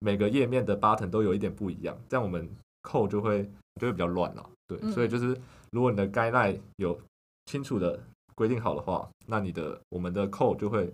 [0.00, 2.46] 每个页面的 button 都有一点不一样，这样我们
[2.82, 4.50] code 就会就会比较乱了。
[4.66, 5.34] 对，嗯、所以就是
[5.70, 7.00] 如果你的 guideline 有
[7.46, 7.98] 清楚的
[8.34, 10.92] 规定好的话，那你的我们的 code 就会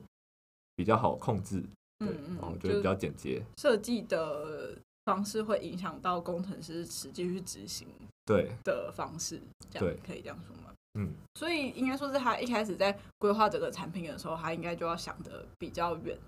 [0.76, 1.60] 比较好控制，
[1.98, 3.42] 对，嗯、然后就会比较简洁。
[3.56, 7.88] 设计的方式会影响到工程师实际去执行。
[8.26, 9.40] 对的方式，
[9.70, 10.72] 这样可以这样说吗？
[10.98, 16.18] 嗯，所以应该说是他一开始在规划整个产品的时候，他应该就要想的比较远。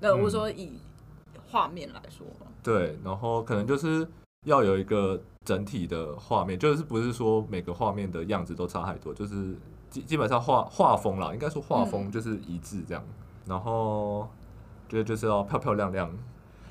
[0.00, 0.80] 那我说以
[1.46, 4.04] 画面来说，嗯，对，然后可能就是
[4.44, 9.54] 要有一个整体的画面，就是不是说每个画面的样子都差太多，就是
[9.90, 13.04] 基基本上画画风啦，应该说画风就是一致这样。
[13.06, 13.14] 嗯，
[13.50, 14.28] 然后
[14.88, 16.12] 觉得就是要漂漂亮亮。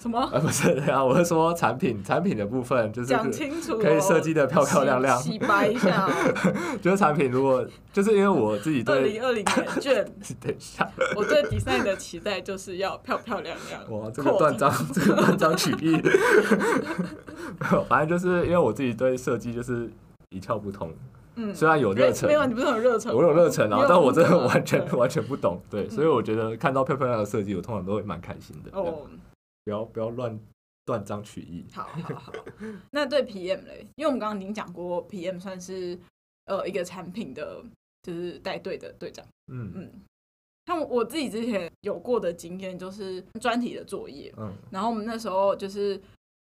[0.04, 0.30] 什么？
[0.34, 6.10] 呃，不是啊，我是说产品产品的部分，就是讲清楚，可以设计的漂漂亮亮，洗白一下。
[6.84, 10.06] 就是产品，如果就是因为我自己对二零二零年卷，
[10.42, 10.86] 等一下，
[11.16, 13.82] 我对 design 的期待就是要漂漂亮亮。
[13.98, 16.02] 哇，这个断章，这个断章取义。
[17.88, 19.90] 反正就是因为我自己对设计就是
[20.32, 20.92] 一窍不通。
[21.36, 25.62] 嗯，虽然有热忱，没有，你不是很热忱，我有热忱啊，但我真的完全完全不懂。
[25.70, 28.78] 对，所以我觉得看到漂漂亮亮的设计，我通常都会蛮开心的。
[28.78, 29.08] 哦。
[29.64, 30.40] 不要不要乱
[30.86, 31.66] 断章取义。
[31.72, 32.34] 好，好，好。
[32.92, 35.98] 那对 PM 嘞，因为我们刚刚已经讲过，PM 算是
[36.46, 37.64] 呃一个产品的，
[38.02, 39.26] 就是带队的队长。
[39.48, 39.92] 嗯嗯。
[40.66, 44.34] 像我自己之前有过的经验，就是专题的作业。
[44.38, 44.54] 嗯。
[44.72, 46.02] 然后我们那时候就是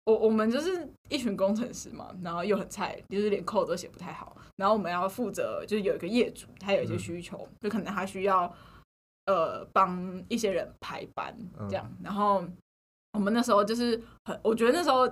[0.04, 4.36] 我我们就是一群工程师嘛，然后又很菜，就是连 code 都写不太好。
[4.56, 8.54] 然后我们要负责，就是有一个业主，他有一些需求，嗯、就可能他需要
[9.26, 11.36] 呃帮一些人排班
[11.68, 12.44] 这样，嗯、然后。
[13.12, 15.02] 我们那时候就是很，我觉得那时候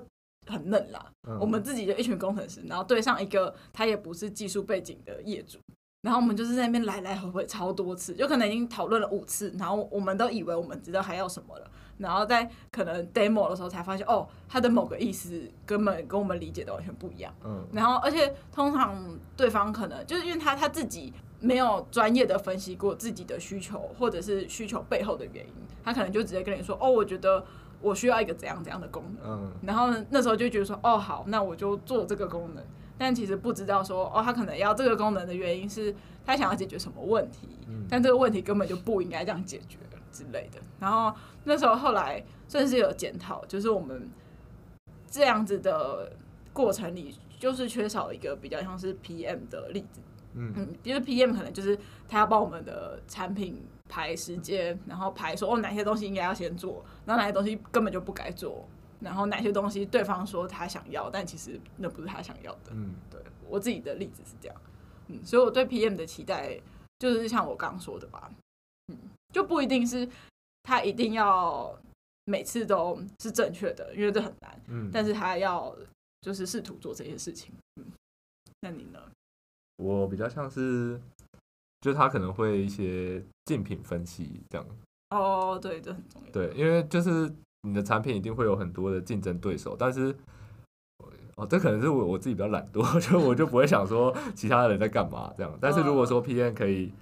[0.46, 1.04] 很嫩啦。
[1.28, 5.58] 嗯、我们自己就一群工程师，然后对上一个他也不是技术背景的业主，
[6.02, 17.34] 然后我们就是在那边来来回回超多次，就可能已经讨论了五次，然后我们都以为我们知道还要什么了，然后在可能 demo 的时候才发现，哦，他的某个意思根本跟我们理解的完全不一样。
[17.44, 25.52] 嗯，然后而且通常对方可能就是因为他他自己没有专业的分析过自己的需求或者是需求背后的原因，
[25.84, 27.44] 他可能就直接跟你说，哦，我觉得。
[27.80, 32.64] 我需要一个怎样怎样的功能，嗯，然后那时候就觉得说，哦，好，那我就做这个功能，
[32.98, 39.78] 但其实不知道说，哦，他可能要这个功能的原因是他想要解决什么问题，嗯，但这个问题根本就不应该这样解决
[40.10, 40.60] 之类的。
[40.80, 44.08] 然后那时候后来算是有检讨，就是我们
[45.08, 46.10] 这样子的
[46.52, 50.00] 过程里，就是缺少一个比较像是 PM 的例子，
[50.34, 53.62] 嗯，因为 PM 可能就是他要帮我们的产品。
[53.90, 58.68] 排时间，然后排说哦，哪些东西应该要先做，然后哪些东西根本就不该做，
[59.00, 62.72] 然后哪些东西对方说他想要，但其实那不是他想要的。
[62.72, 63.18] 嗯，对，
[63.48, 64.60] 我自己的例子是这样，
[65.06, 66.60] 嗯，所以我对 PM 的期待
[66.98, 68.30] 就是像我刚刚说的吧，
[68.88, 68.98] 嗯，
[69.32, 70.06] 就不一定是
[70.64, 71.74] 他一定要
[72.24, 75.74] 每次都是正确的，因为这很难，嗯，但是他要
[76.20, 77.86] 就是试图做这些事情，嗯，
[78.60, 79.00] 那你呢？
[79.76, 81.00] 我比较像是。
[81.80, 84.66] 就是他可能会一些竞品分析这样
[85.10, 86.30] 哦，对，这很重要。
[86.30, 90.14] 对，因为就是你的产品一定会有很多的竞争对手，但是
[91.36, 95.58] 哦，这可能是我我自己比较懒惰， 就我就不会想说其他人在干嘛这样。
[95.60, 96.92] 但是如果说 P N 可以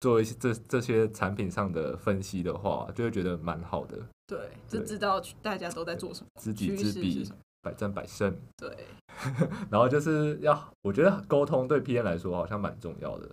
[0.00, 3.98] 做一些这这些产品上的分析的话，就会觉得蛮好的。
[4.26, 4.38] 对，
[4.68, 7.30] 就知道大家都在做什么，知己知彼。
[7.64, 8.36] 百战百胜。
[8.56, 8.76] 对，
[9.70, 13.28] 然后就是要，我觉得沟通对 P N 来说好像蛮重要的，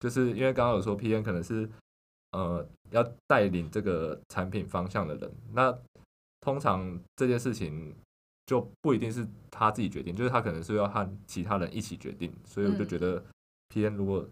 [0.00, 1.66] 就是因为刚刚有说 P N 可能是
[2.32, 5.76] 呃要带领这个产品方向的人，那
[6.40, 7.94] 通常这件事情
[8.46, 13.22] 就不一定是他自己决定，就是他可能是要和其他人一起决定，所以我就觉得
[13.68, 14.28] P N 如果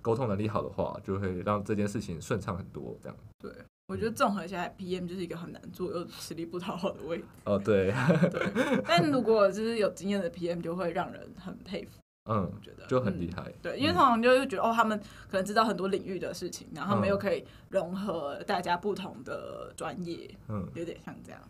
[0.00, 2.96] 沟通能力好的话，就会让这件事情顺畅很多。
[3.02, 3.52] 这样，对，
[3.88, 7.24] 我觉得综合下来，PM 就是一个很难做又吃力不讨好的位置。
[7.44, 7.92] 哦，对，
[8.30, 8.82] 对。
[8.86, 11.98] 但如果就是有经验的 PM，就会让人很佩服。
[12.30, 13.54] 嗯，我觉得就很厉害、嗯。
[13.60, 14.96] 对，因为通常就是觉得哦，他们
[15.28, 20.30] 可能知道很多领域的事情，然后他们又可以融合大家不同的专业。
[20.48, 21.40] 嗯，有点像这样。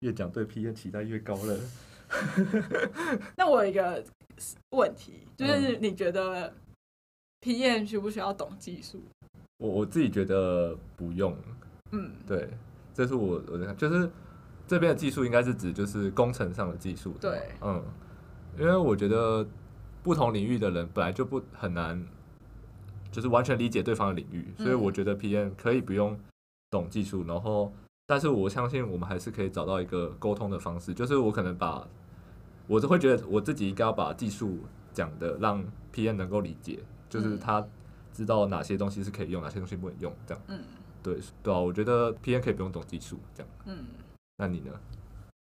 [0.00, 1.58] 越讲对 PM 期待越高了。
[3.36, 4.04] 那我有一个
[4.70, 6.52] 问题，就是你觉得
[7.40, 9.02] ？PM 需不需要懂技术？
[9.58, 11.36] 我我自己觉得不用。
[11.92, 12.48] 嗯，对，
[12.94, 14.10] 这是我我在看，就是
[14.66, 17.14] 这边的技术应该是指就是工程上的技术。
[17.20, 17.82] 对，嗯，
[18.58, 19.46] 因为我觉得
[20.02, 22.04] 不同领域的人本来就不很难，
[23.10, 26.18] 就是完全理解对方的领域，所以我觉得 PM 可以不用
[26.70, 27.72] 懂技术，然后，
[28.06, 31.86] 但是我相信我们还是可以找到一个沟通的方式，就是我可能把，
[32.66, 34.58] 我就会觉得我自己应该要把技术
[34.92, 36.80] 讲的让 PM 能够理解。
[37.08, 37.62] 就是他
[38.10, 40.42] 知道哪些东西是可以用，哪些东西不能用，这样。
[40.48, 40.62] 嗯，
[41.02, 43.52] 对对啊，我觉得 PM 可以不用懂技术，这样。
[43.66, 43.84] 嗯，
[44.38, 44.72] 那你呢？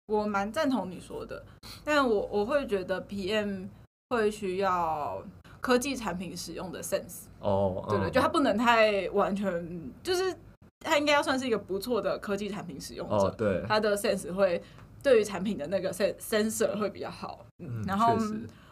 [0.08, 1.41] 我蛮赞同你说的，
[1.86, 3.69] 但我我会觉得 PM
[4.15, 5.24] 会需要
[5.60, 7.24] 科技产品使用的 sense。
[7.39, 10.36] 哦，对对，就它不能太完全，就是
[10.80, 13.15] 它应该要算是一个不错的科技产品使用者。
[13.15, 14.62] 哦，对，它的 sense 会
[15.02, 17.45] 对于产品的那个 sensor 会比较好。
[17.60, 18.17] 嗯，然后。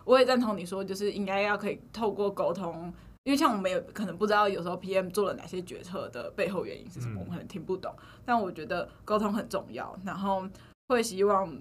[0.05, 2.91] 我也赞同你说，就是应该要可以透过沟通，
[3.25, 7.93] 因为像我们也可能不知道有时候 PM 做了哪些决策的背后原因是什么，我们可能听不懂。
[8.25, 10.49] 但我觉得沟通很重要，然后
[10.87, 11.55] 会希望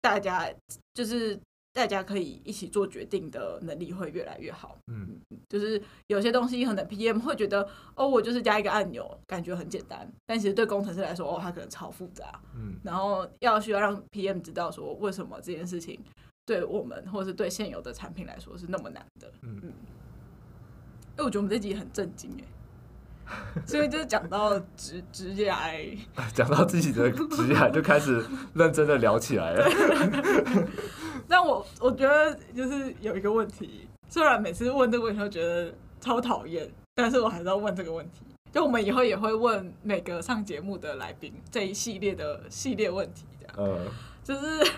[0.00, 0.48] 大家
[0.94, 1.36] 就是
[1.76, 4.78] 大家可以一起做决定的能力会越来越好。
[4.86, 12.40] 嗯，就是有些东西可能 PM 会觉得哦，我就是加一个按钮，感觉很简单，但其实对工程师来说，哦，它可能超复杂。
[12.54, 16.00] 嗯，然后要需要让 PM 知道说为什么这件事情。
[16.46, 19.72] 对我们，或者是对现有的产品来说是那么难的，嗯嗯。
[21.16, 22.30] 哎，我觉得我们这集很震惊
[23.26, 25.98] 哎，所以就是讲到职职涯，
[26.32, 29.68] 讲到自己的职涯就开始认真的聊起来了。
[31.28, 38.20] 但我我觉得就是有一个问题，虽然每次问这个问题都觉得超讨厌，但是我还是要问这个问题。
[38.52, 43.86] 就我们以后也会问每个上节目的来宾这一系列的系列问题，这样，嗯，
[44.22, 44.72] 就是。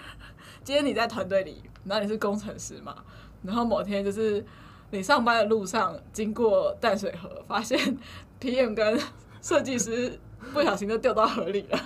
[0.64, 2.94] 今天你在团队里，然后你是工程师嘛？
[3.42, 4.44] 然后某天就是
[4.90, 7.78] 你上班的路上经过淡水河，发现
[8.38, 9.00] PM 跟
[9.40, 10.20] 设计师
[10.52, 11.80] 不小心就掉到河里了。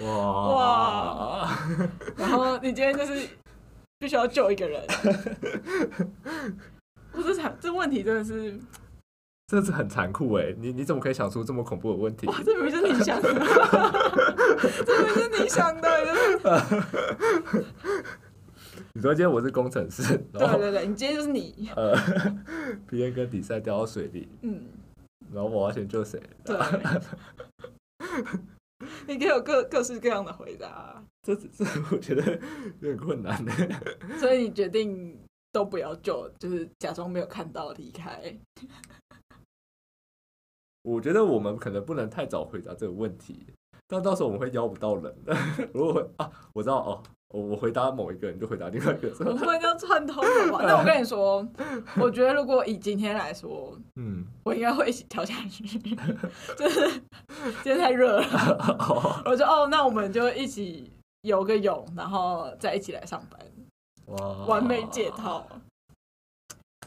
[0.00, 1.58] 哇哇！
[2.16, 3.28] 然后你今天就是
[4.00, 4.82] 必须要救一个人。
[7.12, 8.58] 我这想，这问题真的是。
[9.46, 10.54] 这是很残酷哎！
[10.60, 12.24] 你你怎么可以想出这么恐怖的问题？
[12.28, 13.28] 哇，这明明是你想的，
[14.86, 15.90] 这明明是你想的。
[18.92, 21.68] 你说今天我是工程师，对对对，你今天就是你。
[21.74, 21.96] 呃
[22.88, 24.66] ，PM 跟比赛掉到水里，嗯，
[25.32, 26.22] 然后我要先救谁？
[26.44, 26.56] 对，
[29.06, 31.02] 你可以有各各式各样的回答。
[31.22, 32.32] 这这我觉得
[32.80, 33.52] 有点困难的，
[34.18, 35.18] 所以你决定
[35.52, 38.34] 都不要救，就是假装没有看到离开。
[40.82, 43.46] 我觉得我们可能不能太早回答这个问题，
[43.86, 45.14] 但到时候我们会邀不到人。
[45.74, 50.64] 如果会啊，我知道哦，我回答某一个人就回答另外一个，我们不能这样串通的吧？
[50.66, 51.46] 那我跟你说，
[52.00, 55.64] 我觉得如果以今天来说， 嗯，我应该会一起跳下去，
[56.58, 56.90] 就是
[57.62, 58.26] 今天太热了，
[59.24, 63.40] 我说哦，那我们就一起游个泳，然后再一起来上班，
[64.06, 65.46] 哇，完美解套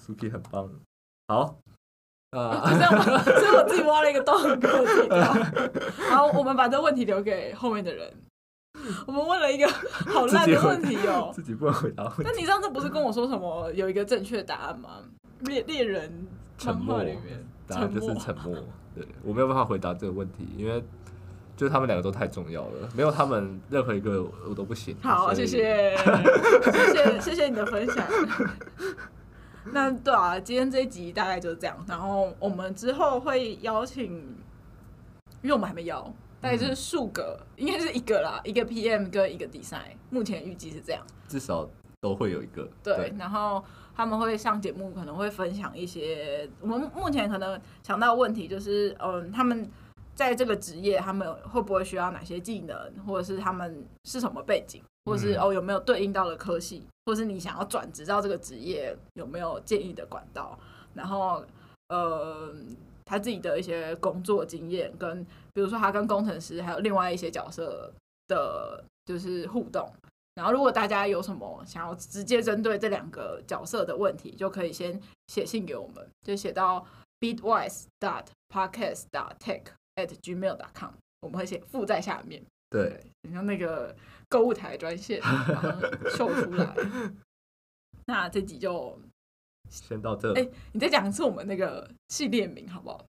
[0.05, 0.69] ，Suki 很棒，
[1.27, 1.55] 好。
[2.31, 3.23] 啊，就这样吗？
[3.23, 5.23] 所以我自己挖了一个洞给我自己跳。
[6.09, 8.11] 好，我们把这个问题留给后面的人。
[9.07, 9.67] 我们问了一个
[10.11, 12.11] 好烂的问题哦，自己不能回答。
[12.19, 14.99] 那你上次不是跟我说什么有一个正确答案吗？
[15.41, 18.55] 猎猎人沉默里面，答案就是沉默。
[18.95, 20.83] 对，我没有办法回答这个问题，因为
[21.55, 24.95] 就是他们两个都太重要了，没有他们任何一个我都不行。
[25.01, 28.05] 好，谢谢，谢谢，谢谢你的分享。
[29.71, 31.75] 那对啊，今天这一集大概就是这样。
[31.87, 34.05] 然后我们之后会邀请，
[35.41, 36.13] 因为我们还没邀，
[36.43, 39.95] 大概就是数个，嗯、应该是一个啦，一个 PM 跟一个 design。
[40.09, 41.65] 目前预计是这样，至少
[42.01, 42.69] 都会有一个。
[42.83, 43.63] 对，对然后
[43.95, 49.71] 他们会上节目，可能会分享一些我们目前可能想到问题，就是嗯，他们
[50.15, 52.77] 在这个职业，他们会不会需要哪些技能，
[53.07, 60.59] 或者是他们是什么背景，或者是、嗯、哦有没有对应到的科系，或者是你想要转职到这个职业有没有建议的管道，
[60.93, 61.41] 然后
[61.87, 62.53] 呃
[63.05, 67.93] 他自己的一些工作经验，跟比如说他跟工程师还有另外一些角色
[68.27, 69.91] 的，就是互动。
[70.35, 76.83] 然后，如果大家有什么想要直接针对这两个角色的问题，就可以先写信给我们，就写到
[77.19, 79.61] bitwise dot podcast dot tech
[79.95, 80.89] at gmail dot com，
[81.21, 82.43] 我们会写附在下面。
[82.71, 83.95] 对，你像那个
[84.27, 85.21] 购物台专线，
[86.17, 86.75] 秀出来。
[88.07, 88.99] 那这集就
[89.69, 90.33] 先到这。
[90.33, 93.05] 哎，你再讲一次我们那个系列名好不好？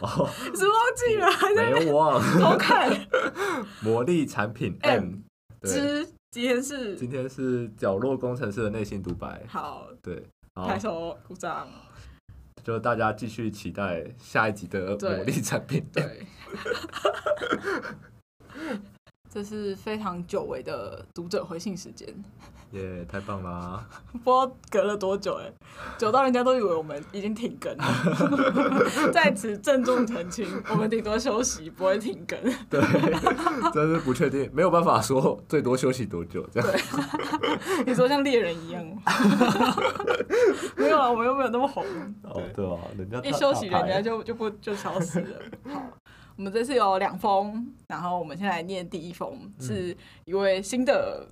[0.00, 2.20] 哦，是忘记了，还在没有忘。
[2.38, 2.90] 偷看
[3.82, 5.16] 魔力产品 M。
[5.62, 9.42] 之今天是今天是角落工程师的内心独白。
[9.48, 10.22] 好，对，
[10.54, 11.68] 拍手鼓掌。
[12.62, 15.84] 就大家继续期待下一集的魔力产品。
[15.92, 16.26] 对，
[19.30, 22.06] 这是非常久违的读者回信时间。
[22.72, 23.82] 耶、yeah，太棒啦！
[24.12, 25.50] 不知道隔了多久哎，
[25.96, 27.84] 久到人家都以为我们已经停更了。
[29.10, 32.38] 在此郑重澄清，我们顶多休息，不会停更。
[32.68, 32.80] 对，
[33.72, 36.70] 真是不确定，没有办法说最多休息多久这样。
[36.70, 38.84] 对，你说像猎人一样。
[40.76, 41.82] 没有啊，我们又没有那么红。
[42.24, 45.40] 哦，对啊，人家一休息，人家就就不就消失了。
[45.72, 45.82] 好，
[46.36, 49.96] 我们这次有两封，然后我们先来念第一封，是
[50.26, 51.26] 一位新的。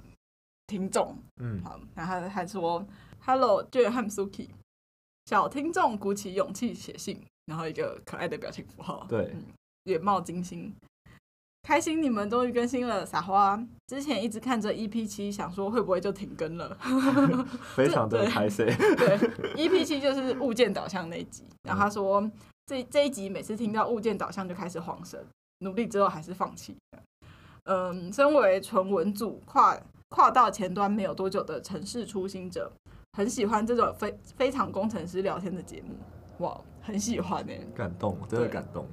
[0.66, 2.84] 听众，嗯，好，然后他说
[3.24, 4.48] ：“Hello，Jane 和 Suki，
[5.26, 9.44] 小听众鼓起勇气写信，然后一个可爱的表情符号，对，嗯，
[9.84, 10.74] 眼冒金星，
[11.62, 13.64] 开心你们终于更新了，撒花！
[13.86, 16.76] 之前一直看着 EP 七，想说会不会就停更了，
[17.76, 18.66] 非常的开心。
[18.66, 19.18] 对
[19.54, 22.28] ，EP 七 就是物件导向那一集，然后他说
[22.66, 25.24] 这这一集每次听到物件导向就开始慌神，
[25.60, 26.76] 努力之后还是放弃。
[27.64, 29.80] 嗯，身为纯文组跨。”
[30.16, 32.72] 跨到前端没有多久的城市初心者，
[33.18, 35.94] 很喜欢这种非非常工程师聊天的节目，
[36.42, 38.86] 哇，很喜欢呢，感动，真的感动。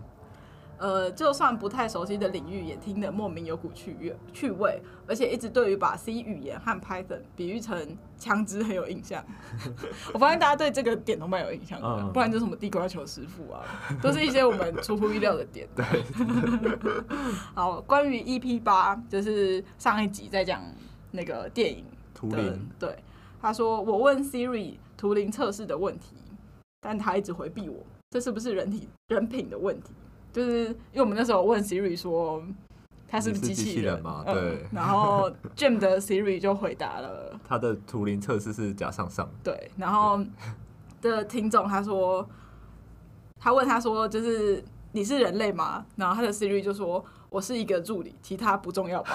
[0.80, 9.24] 呃，就算不太熟悉的领域，也听得莫名有股趣味趣味，而且一直对于把 C 语言和 Python 比喻成枪支很有印象。
[10.14, 13.64] 我发现大家对这个点都蛮有印象的，嗯，不然就什么地瓜球师傅啊，
[14.02, 15.66] 都是一些我们出乎意料的点。
[15.74, 15.86] 对，
[17.56, 20.62] 好，关于 EP 八，就是上一集在讲。
[21.16, 22.98] 那个电影图灵，对，
[23.40, 26.16] 他说我问 Siri 图灵测试的问题，
[26.82, 27.76] 但他一直回避我，
[28.10, 29.94] 这是不是人体人品的问题？
[30.32, 32.44] 就是因为我们那时候问 Siri 说
[33.08, 40.20] 他是不是机器人嘛，对、嗯，然后 Jim 的 Siri 就回答了他的图灵测试是假上上，对，然后
[41.00, 42.28] 的听众他说
[43.40, 45.86] 他问他说就是你是人类吗？
[45.96, 47.06] 然后他的 Siri 就说。
[47.34, 49.12] 我是一个助理，其他不重要吧？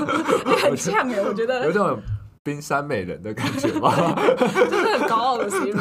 [0.62, 2.00] 很像哎，我觉得有种
[2.42, 3.94] 冰山美人的感觉吧，
[4.38, 5.76] 就是很高傲的 Siri。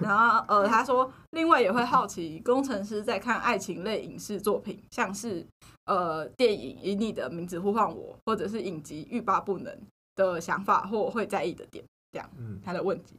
[0.00, 5.44] 然后呃，他说，另外也会好奇，工程师在看爱情类影视作品，像是
[5.86, 9.74] 呃电影《以你的名字呼唤我》，或者是影集《欲罢不能》
[10.14, 12.30] 的想法或会在意的点，这样。
[12.38, 13.16] 嗯，他的问题。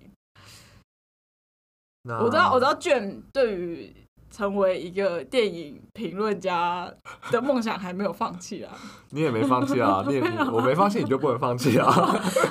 [2.07, 3.93] 我知道，我知道，卷对于。
[4.30, 6.91] 成为一个电影评论家
[7.32, 8.76] 的梦想还没有放弃啊！
[9.11, 10.03] 你也没放弃啊！
[10.07, 10.21] 你也
[10.51, 11.89] 我没放弃，你就不能放弃啊！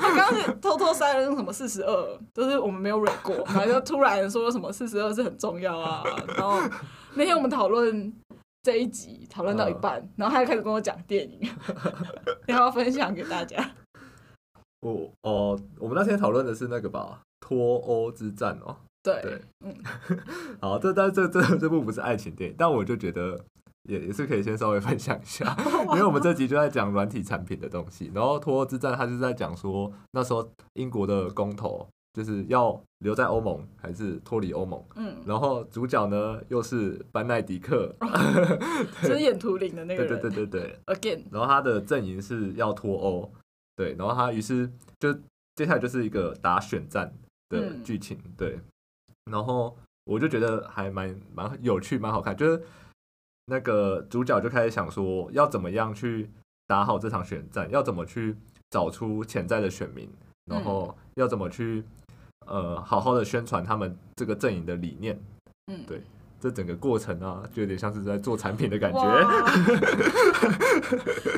[0.00, 6.02] 他刚刚是偷偷塞了那什么四十二，就是我们没有 read 过，然后就突然说什么四十二是很重要啊！
[6.36, 6.58] 然后
[7.14, 8.12] 那天我们讨论
[8.62, 11.50] 这一集，讨论到一半，然后他就开始跟我讲电影，
[12.46, 13.72] 然后分享给大家。
[14.80, 18.76] 我哦，我们那天讨论的是那个吧，脱欧之战哦。
[19.04, 19.74] 对，对，嗯，
[20.60, 23.38] 好，这但这这这部不是爱情电影，但我就觉得
[23.82, 25.54] 也也是可以先稍微分享一下，
[25.92, 37.94] 因为我们这集就在讲软体产品的东西，然后脱欧之战，他就在讲说那时候英国的公投就是要留在欧盟还是脱离欧盟，嗯，然后主角呢又是班奈迪克，
[39.02, 43.30] 就是演图灵的那个人，对对对对对，again，然后他的阵营是要脱欧，
[43.76, 45.12] 对，然后他于是就
[45.56, 47.12] 接下来就是一个打选战
[47.50, 48.58] 的剧情，嗯、对。
[49.30, 52.36] 然后我就觉得还蛮蛮有趣，蛮好看。
[52.36, 52.62] 就是
[53.46, 56.30] 那个主角就开始想说，要怎么样去
[56.66, 58.36] 打好这场选战，要怎么去
[58.70, 60.08] 找出潜在的选民，
[60.44, 61.82] 然后要怎么去
[62.46, 65.18] 呃好好的宣传他们这个阵营的理念。
[65.68, 66.02] 嗯，对，
[66.38, 69.00] 这整个过程啊，就有点像是在做产品的感觉。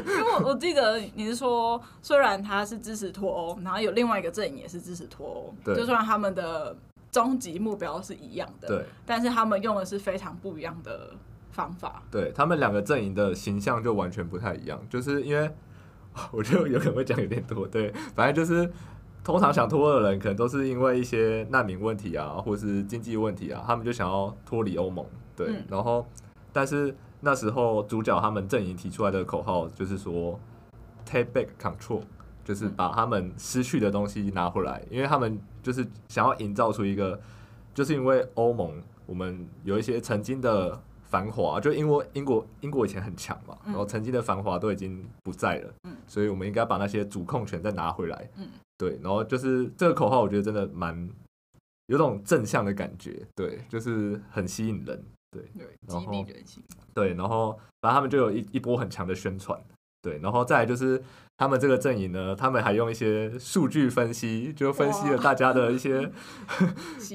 [0.04, 6.76] 因为我我记得你是说，虽然他是支持脱欧，然后有另外一个阵营也是支持脱欧，对，就算他们的。
[7.16, 11.14] 终极目标是一样的，对，但是他们用的是非常不一样的
[11.50, 12.02] 方法。
[12.10, 15.50] 对，他们两个阵营的形象就完全不太一样，就是因为
[16.30, 17.66] 我觉得有可能会讲有点多。
[17.66, 18.70] 对，反正就是
[19.24, 25.02] 通常想脱欧的人，可能都是因为一些难民问题啊，或是经济问题啊，他们就想要脱离欧盟。
[25.34, 26.06] 对，嗯、然后
[26.52, 30.38] 但是那时候主角他们阵营提出来的口号就是说
[31.06, 32.02] “take back control”。
[32.46, 35.36] 就是把他们失去的东西拿回来，因为他们
[35.66, 37.20] 就是想要营造出一个，
[37.74, 45.74] 就是因为欧盟，我们有一些曾经的繁华，就因为英国英国以前很强嘛，然后曾经的繁华都已经不在了，
[46.06, 48.46] 所以我们应该把那些主控权再拿回来，嗯。
[48.78, 51.10] 对，然后就是这个口号，我觉得真的蛮
[51.86, 55.42] 有种正向的感觉，对，就是很吸引人，对，
[55.88, 56.62] 激励人心，
[56.94, 59.60] 对，然后然后他们就有一一波很强的宣传。
[60.06, 61.02] 对，然后再来就是
[61.36, 66.08] 他们这个阵营呢，他们还用一些数据分析，就分析了大家的一些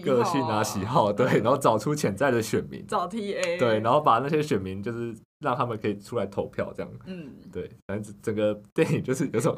[0.03, 5.15] 个性啊、喜好，对，然后找出潜在的选民，找 TA，对，然后把那些选民就是。
[5.41, 9.55] 让他们可以出来投票，这样，嗯，对，反正整个电影就是有种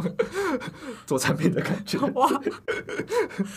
[1.05, 1.99] 做产品的感觉。
[2.13, 2.27] 哇，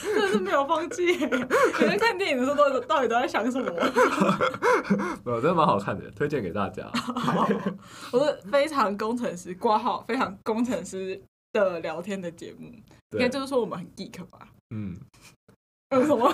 [0.02, 1.06] 真的是没有放弃。
[1.80, 3.70] 每天看电影的时候，都到底都在想什么？
[5.24, 6.90] 没有，真的蛮好看的，推荐给大家。
[8.12, 11.20] 我是非常工程师挂号，非常工程师
[11.52, 12.66] 的聊天的节目，
[13.12, 14.48] 应该就是说我们很 geek 吧？
[14.70, 14.96] 嗯。
[15.96, 16.32] 有什么？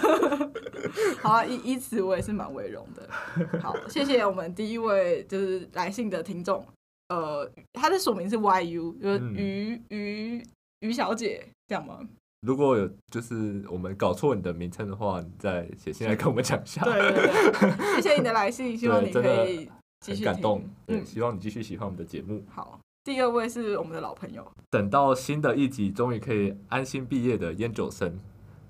[1.23, 3.09] 好啊，以以此我也是蛮为荣的。
[3.61, 6.65] 好，谢谢我们第一位就是来信的听众，
[7.09, 10.47] 呃，他的署名是 YU，就是于于
[10.81, 12.01] 于小姐，这样吗？
[12.47, 16.83] 如果有就是我们搞错你的名称的话，你再写信来跟我们讲一下。
[16.83, 20.65] 对对对， 谢谢你的来信，希望你可以继续感动。
[20.89, 22.43] 嗯，希望你继续喜欢我们的节目。
[22.51, 28.19] 好，第二位是我们的老朋友，等到新的一集终于可以安心毕业的烟酒生。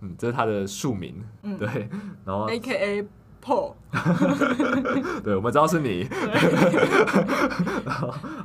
[0.02, 1.88] 嗯，这是他的署名，嗯、对，
[2.24, 3.08] 然后 A K A
[3.42, 3.74] Paul，
[5.22, 6.06] 对，我们知道是你。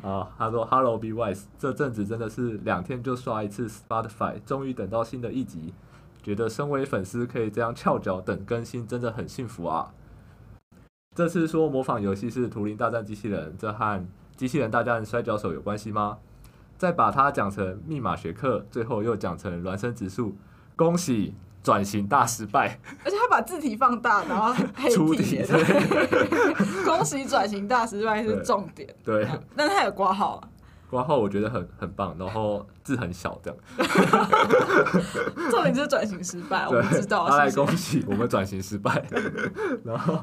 [0.01, 5.73] 啊，他说 Hello Be Wise，这阵子真的是两天就刷一次 Spotify，终于等到新的一集，
[6.23, 9.91] 觉得身为粉丝可以这样翘脚等更新，真的很幸福啊。
[11.15, 16.19] 这次说模仿游戏是图灵大战机器人，这和机器人大战摔跤手有关系吗？
[16.77, 20.37] 再把它讲成密码学课，最后又讲成孪生指数，
[20.75, 21.33] 恭喜！
[21.63, 25.43] 转型大失败，而且他把字体放大，然后黑体。
[26.85, 28.87] 恭喜转型大失败是重点。
[29.03, 30.49] 对，对但他有挂号啊。
[30.89, 33.59] 挂号我觉得很很棒，然后字很小，这样。
[35.51, 37.27] 重点就是转型失败，我不知道。
[37.27, 39.03] 他来恭喜我们转型失败。
[39.83, 40.13] 然后，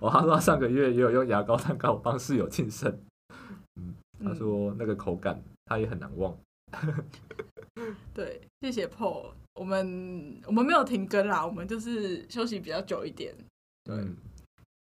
[0.00, 2.90] 哦，他说他上个月也有用牙膏蛋糕帮室友庆生。
[3.76, 6.34] 嗯，他说那个口感他也很难忘。
[8.14, 9.32] 对，谢谢 Paul。
[9.58, 13.34] 我们我们没有停更啦，我们就是休息比较久一点。
[13.84, 14.16] 对，嗯、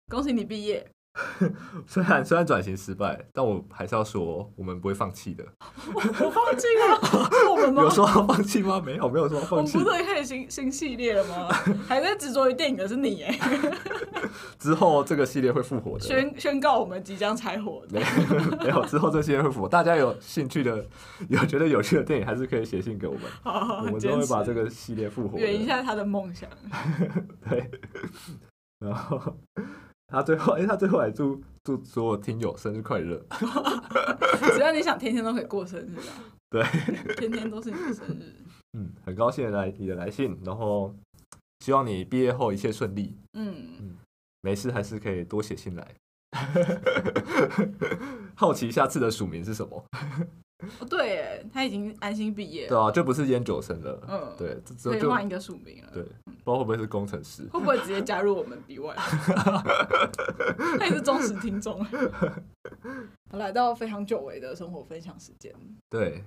[0.09, 0.89] 恭喜你毕业。
[1.87, 5.45] 虽然虽然转型失败，但我还是要说，我们不会放弃的。
[5.93, 7.29] 我，我放弃吗？
[7.51, 7.83] 我们吗？
[7.83, 8.81] 有说要放弃吗？
[8.85, 9.77] 没有，没有说放弃。
[9.77, 11.49] 我们不是开始新新系列了吗？
[11.89, 13.39] 还在执着于电影的是你哎。
[14.59, 16.05] 之后这个系列会复活的。
[16.05, 17.83] 宣宣告我们即将拆火。
[17.91, 19.69] 没有，没有，之后这个系列会复活。
[19.69, 20.87] 大家有兴趣的，
[21.29, 23.23] 有觉得有趣的电影，还是可以写信给我们。
[23.43, 25.37] 好，好，我们都会把这个系列复活。
[25.39, 26.49] 圆一下他的梦想。
[27.49, 27.69] 对，
[28.79, 29.37] 然后。
[30.11, 33.25] 他最后，哎、欸，他最后还祝祝所有听友生日快乐。
[34.55, 36.25] 只要你想，天天都可以过生日啊。
[36.51, 36.63] 对，
[37.17, 38.35] 天天都是你的生日。
[38.77, 40.95] 嗯，很高兴来你的来信，然后
[41.61, 43.17] 希望你毕业后一切顺利。
[43.35, 43.97] 嗯嗯，
[44.43, 45.95] 没事还是可以多写信来。
[48.35, 49.85] 好奇下次的署名是什么？
[50.79, 52.69] 哦，对，哎，他已经安心毕业了。
[52.69, 54.01] 对啊，就不是烟酒生了。
[54.09, 55.91] 嗯，对，可以换一个署名了。
[55.93, 57.43] 对，不知道会不会是工程师？
[57.53, 58.95] 会不会直接加入我们 BY？
[60.79, 61.87] 他也是忠实听众。
[63.33, 65.55] 来到非常久违的生活分享时间。
[65.89, 66.25] 对。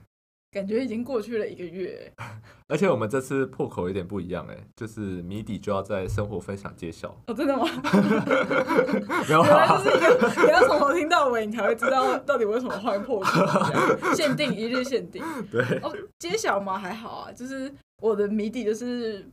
[0.54, 2.12] 感觉已经过去了一个月，
[2.70, 7.66] 而且我们这次破口有点不一样哎，就是谜底就要在生活分享揭晓哦，真的吗？
[9.28, 14.14] 没有，原来就是一个你要从头听到尾，你才会知道到底为什么换破口。
[14.14, 16.78] 限定一日限定， 对哦，揭晓吗？
[16.78, 19.28] 还好啊，就是我的谜底就是。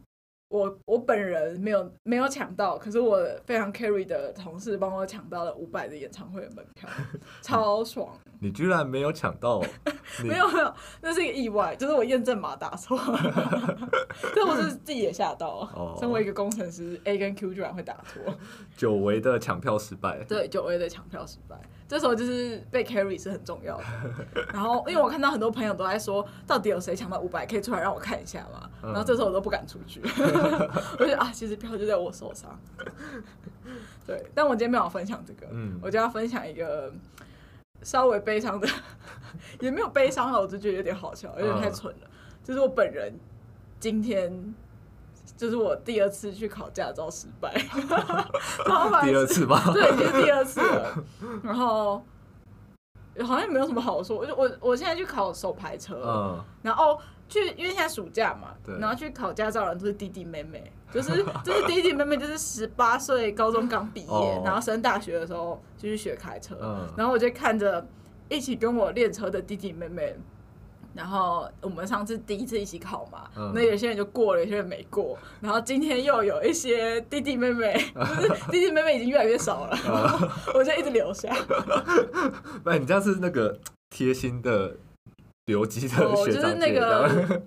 [0.51, 6.89] 我我本人没有没有抢到，可是我非常 carry 的同事帮我抢到了五百的演唱会的门票，
[7.41, 8.09] 超爽！
[8.41, 9.61] 你居然没有抢到？
[10.25, 12.99] 没有没有，那是一个意外，就是我验证码打错，
[14.35, 15.69] 这我是自己也吓到。
[15.73, 18.21] 哦，身为一个工程师，A 跟 Q 居然会打错，
[18.77, 20.25] 久违的抢票失败。
[20.25, 21.57] 对，久违的抢票失败。
[21.91, 23.85] 这时候就是被 carry 是很重要的。
[24.55, 28.71] 然后因为我看到很多朋友都在说，到底有谁抢到五百，可以出来让我看一下嘛？
[28.81, 32.57] 然后这时候我都不敢出去， 我觉得啊，其实票就在我手上。
[34.07, 36.93] 对，但我今天没有分享这个，嗯，我就要分享一个
[37.83, 38.69] 稍微悲伤的，
[39.59, 42.09] 也没有悲伤了，我就觉得有点好笑，有点太蠢了。
[42.45, 43.13] 就是我本人
[43.81, 44.55] 今天。
[45.41, 47.51] 就是我第二次去考驾照失败，
[49.03, 49.71] 第二次吧？
[49.73, 51.03] 对，已经是第二次了。
[51.43, 52.05] 然后
[53.21, 54.19] 好像也没有什么好说。
[54.19, 67.87] 我我我现在去考手排车，嗯，然后去，因为现在暑假嘛，然后去考驾照的人都是弟弟妹妹，就是就是弟弟妹妹，就是十八岁，高中刚毕业，哦，然后升大学的时候就去学开车，嗯，然后我就看着
[68.29, 70.15] 一起跟我练车的弟弟妹妹。
[70.95, 75.17] 然后我们上次第一次一起考嘛，嗯、那有些人就过了，有些人没过。
[75.41, 77.75] 然后今天又有一些弟弟妹妹，
[78.21, 81.35] 就是弟弟妹妹已经越来越少了，嗯、 我就一直留下。
[82.65, 83.59] 不，你这样是那个
[83.91, 84.77] 贴心的
[85.47, 87.43] 留级的学长姐，就是那个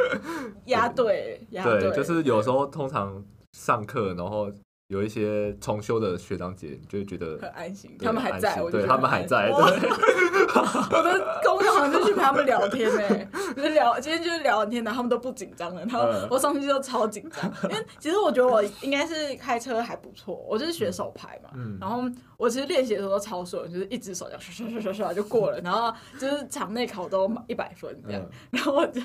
[0.65, 4.51] 压队，压队，就是有时候通常上课，然后。
[4.87, 9.49] 有一些重修的学长姐，就会觉得很安心，他们还在，对，他们还在。
[9.49, 22.03] 对，我的工作好像就去陪他们聊天呢，就是聊，今天就是聊完天，然后他们都不紧张了，然后我上去就超紧张，因为其实我觉得我应该是开车还不错，我就是学手牌嘛，然后
[22.37, 28.21] 我其实练习的时候都超顺，就是一只手这样刷刷刷刷刷就过了，然后就是场内考都一百分这样，
[28.51, 29.01] 然后我就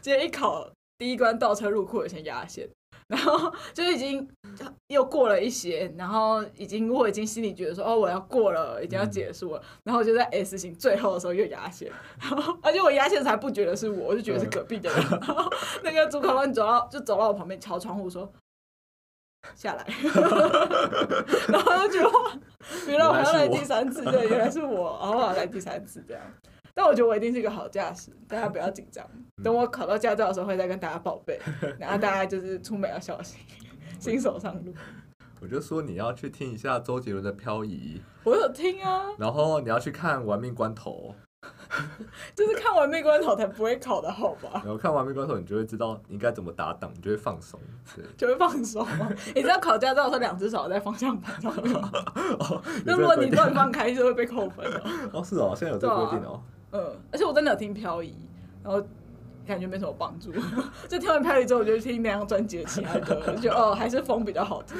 [0.00, 2.66] 今天一考第一关倒车入库，我先压线。
[3.08, 4.28] 然后就已经
[4.88, 9.60] 又过了一些，然后已经我已经心里觉得说哦，我要过了，已经要结束了。
[9.60, 11.90] 嗯、然后就在 S 型最后的时候又压线，
[12.20, 15.00] 然后而且我压线才不觉得是我，我就觉得是隔壁的人。
[15.10, 15.52] 嗯、然后
[15.84, 18.28] 那个主考官走到就走到我旁边敲窗户说
[19.54, 19.86] 下来，
[21.48, 22.10] 然后就觉得
[22.88, 26.22] 原来我还要来第三次，对，原来是我，然后来第三次这样。
[26.76, 29.02] 但我觉得我一定是一个好驾驶，大家不要紧张。
[29.42, 31.40] 等我考到驾照的时候，会再跟大家报备。
[31.80, 33.40] 然后大家就是出门要小心，
[33.98, 34.74] 新手上路。
[35.40, 39.06] 我就说你要去听一下周杰伦的《漂移》，我有听啊。
[39.18, 41.14] 然后你要去看《玩命关头》，
[42.36, 44.50] 就是看《玩命关头》才不会考的好吧？
[44.62, 47.58] 然后看《玩命关头》，你就会知道应该怎么打档，你就会放松，
[47.94, 48.86] 对，就会放松。
[49.34, 51.90] 你知道考驾照的时候，两只手在方向盘上面吗？
[52.84, 54.82] 那如果你乱放开，就会被扣分了。
[55.14, 56.42] 哦，是哦，现在有这个规定哦。
[56.76, 58.14] 嗯，而且我真的有听漂移，
[58.62, 58.82] 然后
[59.46, 60.32] 感觉没什么帮助。
[60.88, 64.76] 就听完漂移之后，我就听那张专辑的其他歌， 就觉得哦，还是风比较好听。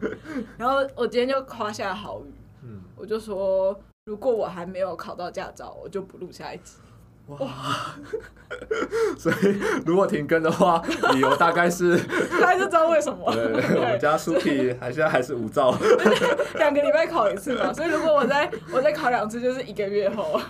[0.58, 2.32] 然后我今天就夸下好雨，
[2.64, 6.74] 嗯，我就说，如果我还没有考到驾照，我就不录下一集。
[7.38, 7.94] 哇，
[9.16, 11.96] 所以如果停更的话，理由大概是，
[12.40, 13.30] 大概就知道为什么。
[13.32, 15.74] 对，我们家苏 K 还现在还是无照，
[16.56, 20.40] 两个礼拜考一次嘛，所以如果我再我再考两次，就是一个月后。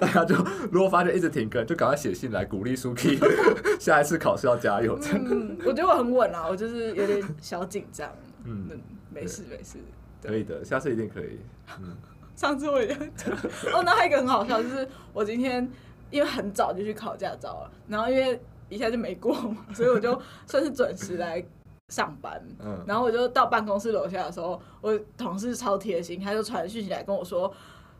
[0.00, 0.34] 大家就
[0.70, 3.18] 如果发现一直停更，就赶快写信来鼓励苏 K，
[3.78, 4.98] 下一次考试要加油。
[5.14, 8.10] 嗯，我觉得我很稳啊，我就是有点小紧张。
[8.44, 8.68] 嗯，
[9.08, 9.78] 没事没事，
[10.26, 11.38] 可以的，下次一定可以。
[11.80, 11.96] 嗯，
[12.34, 12.92] 上次我也
[13.72, 15.70] 哦，那还有一个很好笑，就是我今天。
[16.12, 21.44] 因为很早就去考驾照了，然后因为一下就没过嘛，所以我就算是准时来
[21.88, 22.40] 上班。
[22.60, 27.52] 嗯，然后我就到办公室楼下的时候，我同事超贴心，他就传讯息来跟我说，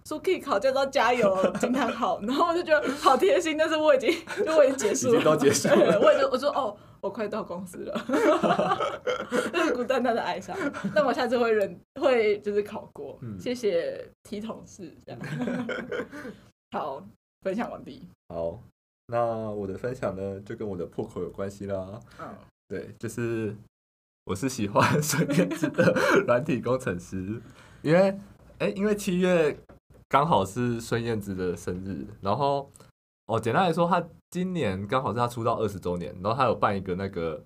[0.04, 2.20] 说可以考驾照加油，惊叹号。
[2.22, 4.10] 然后我就觉得好贴心，但是我已经
[4.46, 5.98] 就我已经结束了，已经都结束了。
[6.00, 8.00] 我已经我说哦，我快到公司了，
[9.52, 10.56] 就是孤单单的哀伤。
[10.94, 15.20] 那我下次会认会就是考过，嗯、谢谢 T 同事这样。
[16.70, 17.02] 好。
[17.42, 18.08] 分享完毕。
[18.28, 18.62] 好，
[19.06, 22.00] 那我的分享呢，就跟我的破口有关系啦。
[22.20, 22.34] 嗯，
[22.68, 23.54] 对，就是
[24.24, 25.92] 我是喜欢孙燕姿的
[26.26, 27.42] 软体工程师，
[27.82, 28.16] 因为
[28.58, 29.58] 哎，因为七月
[30.08, 32.70] 刚好是孙燕姿的生日，然后
[33.26, 37.42] 哦，简单来说，她今年刚好是她出道二十周年，然后她有办一个那个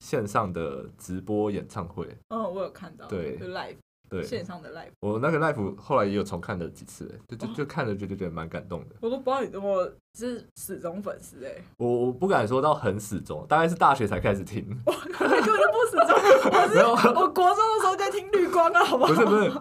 [0.00, 2.08] 线上的直播演唱会。
[2.28, 3.76] 嗯，我有看到，对，就 live。
[4.14, 8.96] 对线上的 live，我那个 live 后来也有重看了几次，就就就看了就就觉得蛮感动的。
[9.00, 14.64] 我都不知道你这么是死忠粉丝哎，我我不敢说到很死忠，大概是大学才开始听。
[14.86, 19.12] 我根本就不死忠，我是没有，我国中的时候在听绿光啊，好不好？
[19.12, 19.52] 不是不是，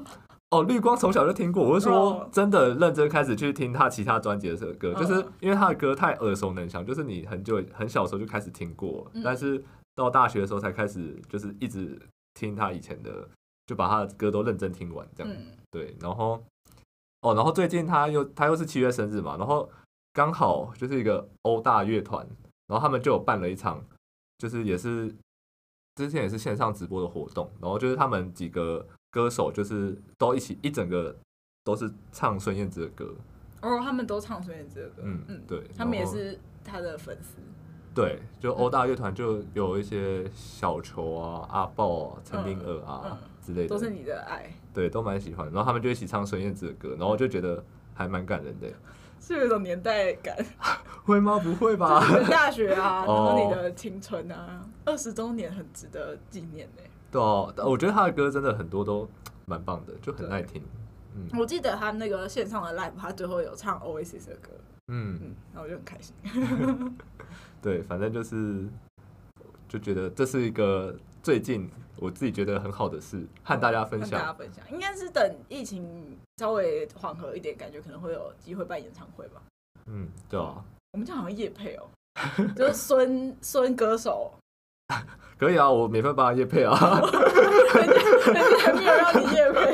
[0.52, 1.64] 哦，绿光从小就听过。
[1.64, 9.64] 我是说真的认真开始去听他其他专辑的时候歌，就是因为他的歌太耳熟能详，就是你很久很小的时候就开始听过，但是
[9.96, 12.00] 到大学的时候才开始就是一直
[12.36, 13.28] 听他以前的。
[13.66, 16.44] 就把他的歌都认真听完，这样、嗯、对，然后
[17.22, 19.70] 哦，然后最近他又他又是七月生日嘛，然后
[20.12, 22.28] 刚好就是一个欧大乐团，
[22.68, 23.84] 然后他们就有办了一场，
[24.38, 25.14] 就是也是
[25.96, 31.16] 之前也是线上直播的活动，然后就是他们几个歌手就是都一起一整个
[31.64, 33.16] 都是唱孙燕姿的歌。
[33.62, 35.02] 哦，他们都唱孙燕姿的歌。
[35.06, 37.38] 嗯嗯，对，他们也是他的粉丝。
[37.94, 44.52] 对，就欧大乐团就有一些小球啊、阿豹啊、陈明儿啊、嗯嗯、之类的，都是你的爱。
[44.74, 45.46] 对，都蛮喜欢。
[45.48, 47.64] 然后他们就一起唱孙燕姿的歌，然后我就觉得
[47.94, 48.68] 还蛮感人的。
[49.22, 50.36] 是有一种年代感，
[51.06, 51.40] 会吗？
[51.40, 52.04] 不会吧？
[52.30, 56.84] 大学啊， 然后你的青春啊，二十周年很值得纪念呢。
[57.10, 59.08] 对哦，我觉得他的歌真的很多都
[59.46, 60.62] 蛮棒的，就很爱听。
[61.16, 64.50] 嗯，我记得他那个线上的 live，他最后有唱 Oasis 的歌。
[64.88, 66.14] 嗯嗯，然后我就很开心。
[67.64, 68.68] 对，反正就是
[69.70, 70.94] 就觉得这是一个
[71.24, 74.20] 最近我自己觉得很好的事，和大家分享。
[74.20, 79.42] 大家分享，应该是等疫情稍微缓和一点，感觉可能会有机会办演唱会吧。
[79.86, 80.62] 嗯，对啊。
[80.92, 81.88] 我们这样好像夜配哦，
[82.54, 84.34] 就是孙 孙歌手。
[85.40, 86.76] 可以啊，我免费帮他业配啊。
[87.76, 87.94] 人家
[88.34, 89.74] 人家还没有让你夜配。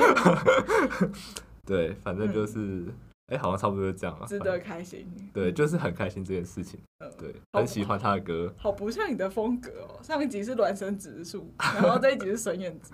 [1.65, 2.53] 对，反正就是。
[2.59, 2.93] 嗯
[3.29, 5.07] 哎，好像差不多就这样啊，值得开心。
[5.33, 6.79] 对，就是很开心这件事情。
[6.99, 8.53] 嗯，对，很喜欢他的歌。
[8.57, 9.99] 好不像你的风格哦。
[10.01, 12.93] 上一集是孪生直树，然后这一集是孙燕姿，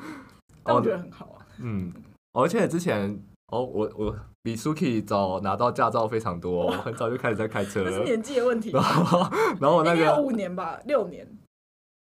[0.63, 1.47] 但我觉得很好啊。
[1.59, 1.93] 嗯，
[2.33, 3.17] 而且之前
[3.47, 7.91] 哦，我我比 Suki 早拿到驾照非常多，很早就开始在开车 了。
[7.91, 8.71] 是年纪的问题。
[8.71, 9.19] 然后，
[9.59, 11.27] 然后我那个五年吧，六年，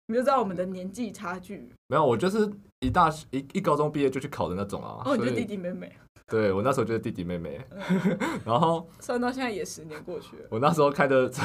[0.07, 1.69] 你就知道我们的年纪差距。
[1.87, 5.03] 没有，我就是一大一一高中毕业就去考的那种啊。
[5.05, 5.95] 哦，你就弟弟妹妹。
[6.29, 10.47] 对，我那时候就是弟弟妹妹，嗯、 然后算到现在也十年过去了。
[10.51, 11.41] 我那时候开的车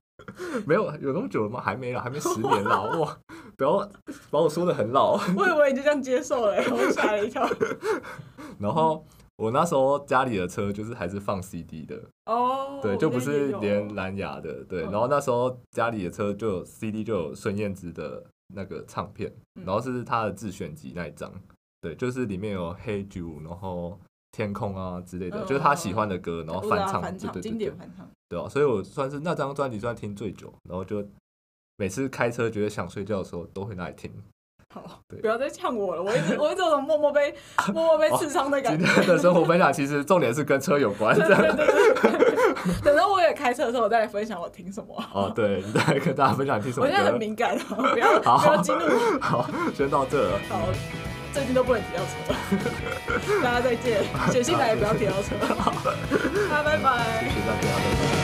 [0.66, 1.60] 没有有那么久了吗？
[1.60, 3.18] 还没了，还没十年了 哇！
[3.56, 3.78] 不要
[4.30, 5.18] 把我说的很老。
[5.36, 7.46] 我以为你就这样接受了，我吓了一跳。
[8.58, 9.04] 然后
[9.36, 14.64] 我那时候家里的车就是还是放 CD 的哦，对，就不是连蓝牙的。
[14.64, 19.30] 对，然后那时候家里的车就有 CD，就有孙燕姿的那个唱片，
[19.64, 21.30] 然后是他的自选集那一张。
[21.82, 24.00] 对，就是里面有黑酒，然后
[24.36, 31.02] 天空啊之类的，嗯、就是他喜欢的歌，然后翻唱，对对对，经典翻唱，对啊，所以我算是那张专辑算听最久，然后就
[31.78, 34.12] 每次开车觉得想睡觉的时候都会拿来听。
[34.74, 37.34] 好，对不要再呛我了，我一直 我一直有种默默被
[37.72, 38.84] 默默被刺伤的感觉。
[38.84, 42.36] 今天的生活分享其实重点是跟车有关，对对对对。
[42.84, 45.02] 等到我也开车的时候，我再来分享我听什么。
[45.14, 46.84] 哦，对，你再来跟大家分享听什么。
[46.84, 49.18] 我现在很敏感哦，不要不要激怒。
[49.18, 50.38] 好，先到这了。
[50.50, 51.15] 好。
[51.36, 52.32] 最近都不能提到车，
[53.44, 54.00] 大家再见。
[54.32, 55.36] 写信来也不要提到车。
[55.54, 55.70] 好，
[56.64, 57.24] 拜拜。
[57.24, 58.15] 谢谢大家，拜拜。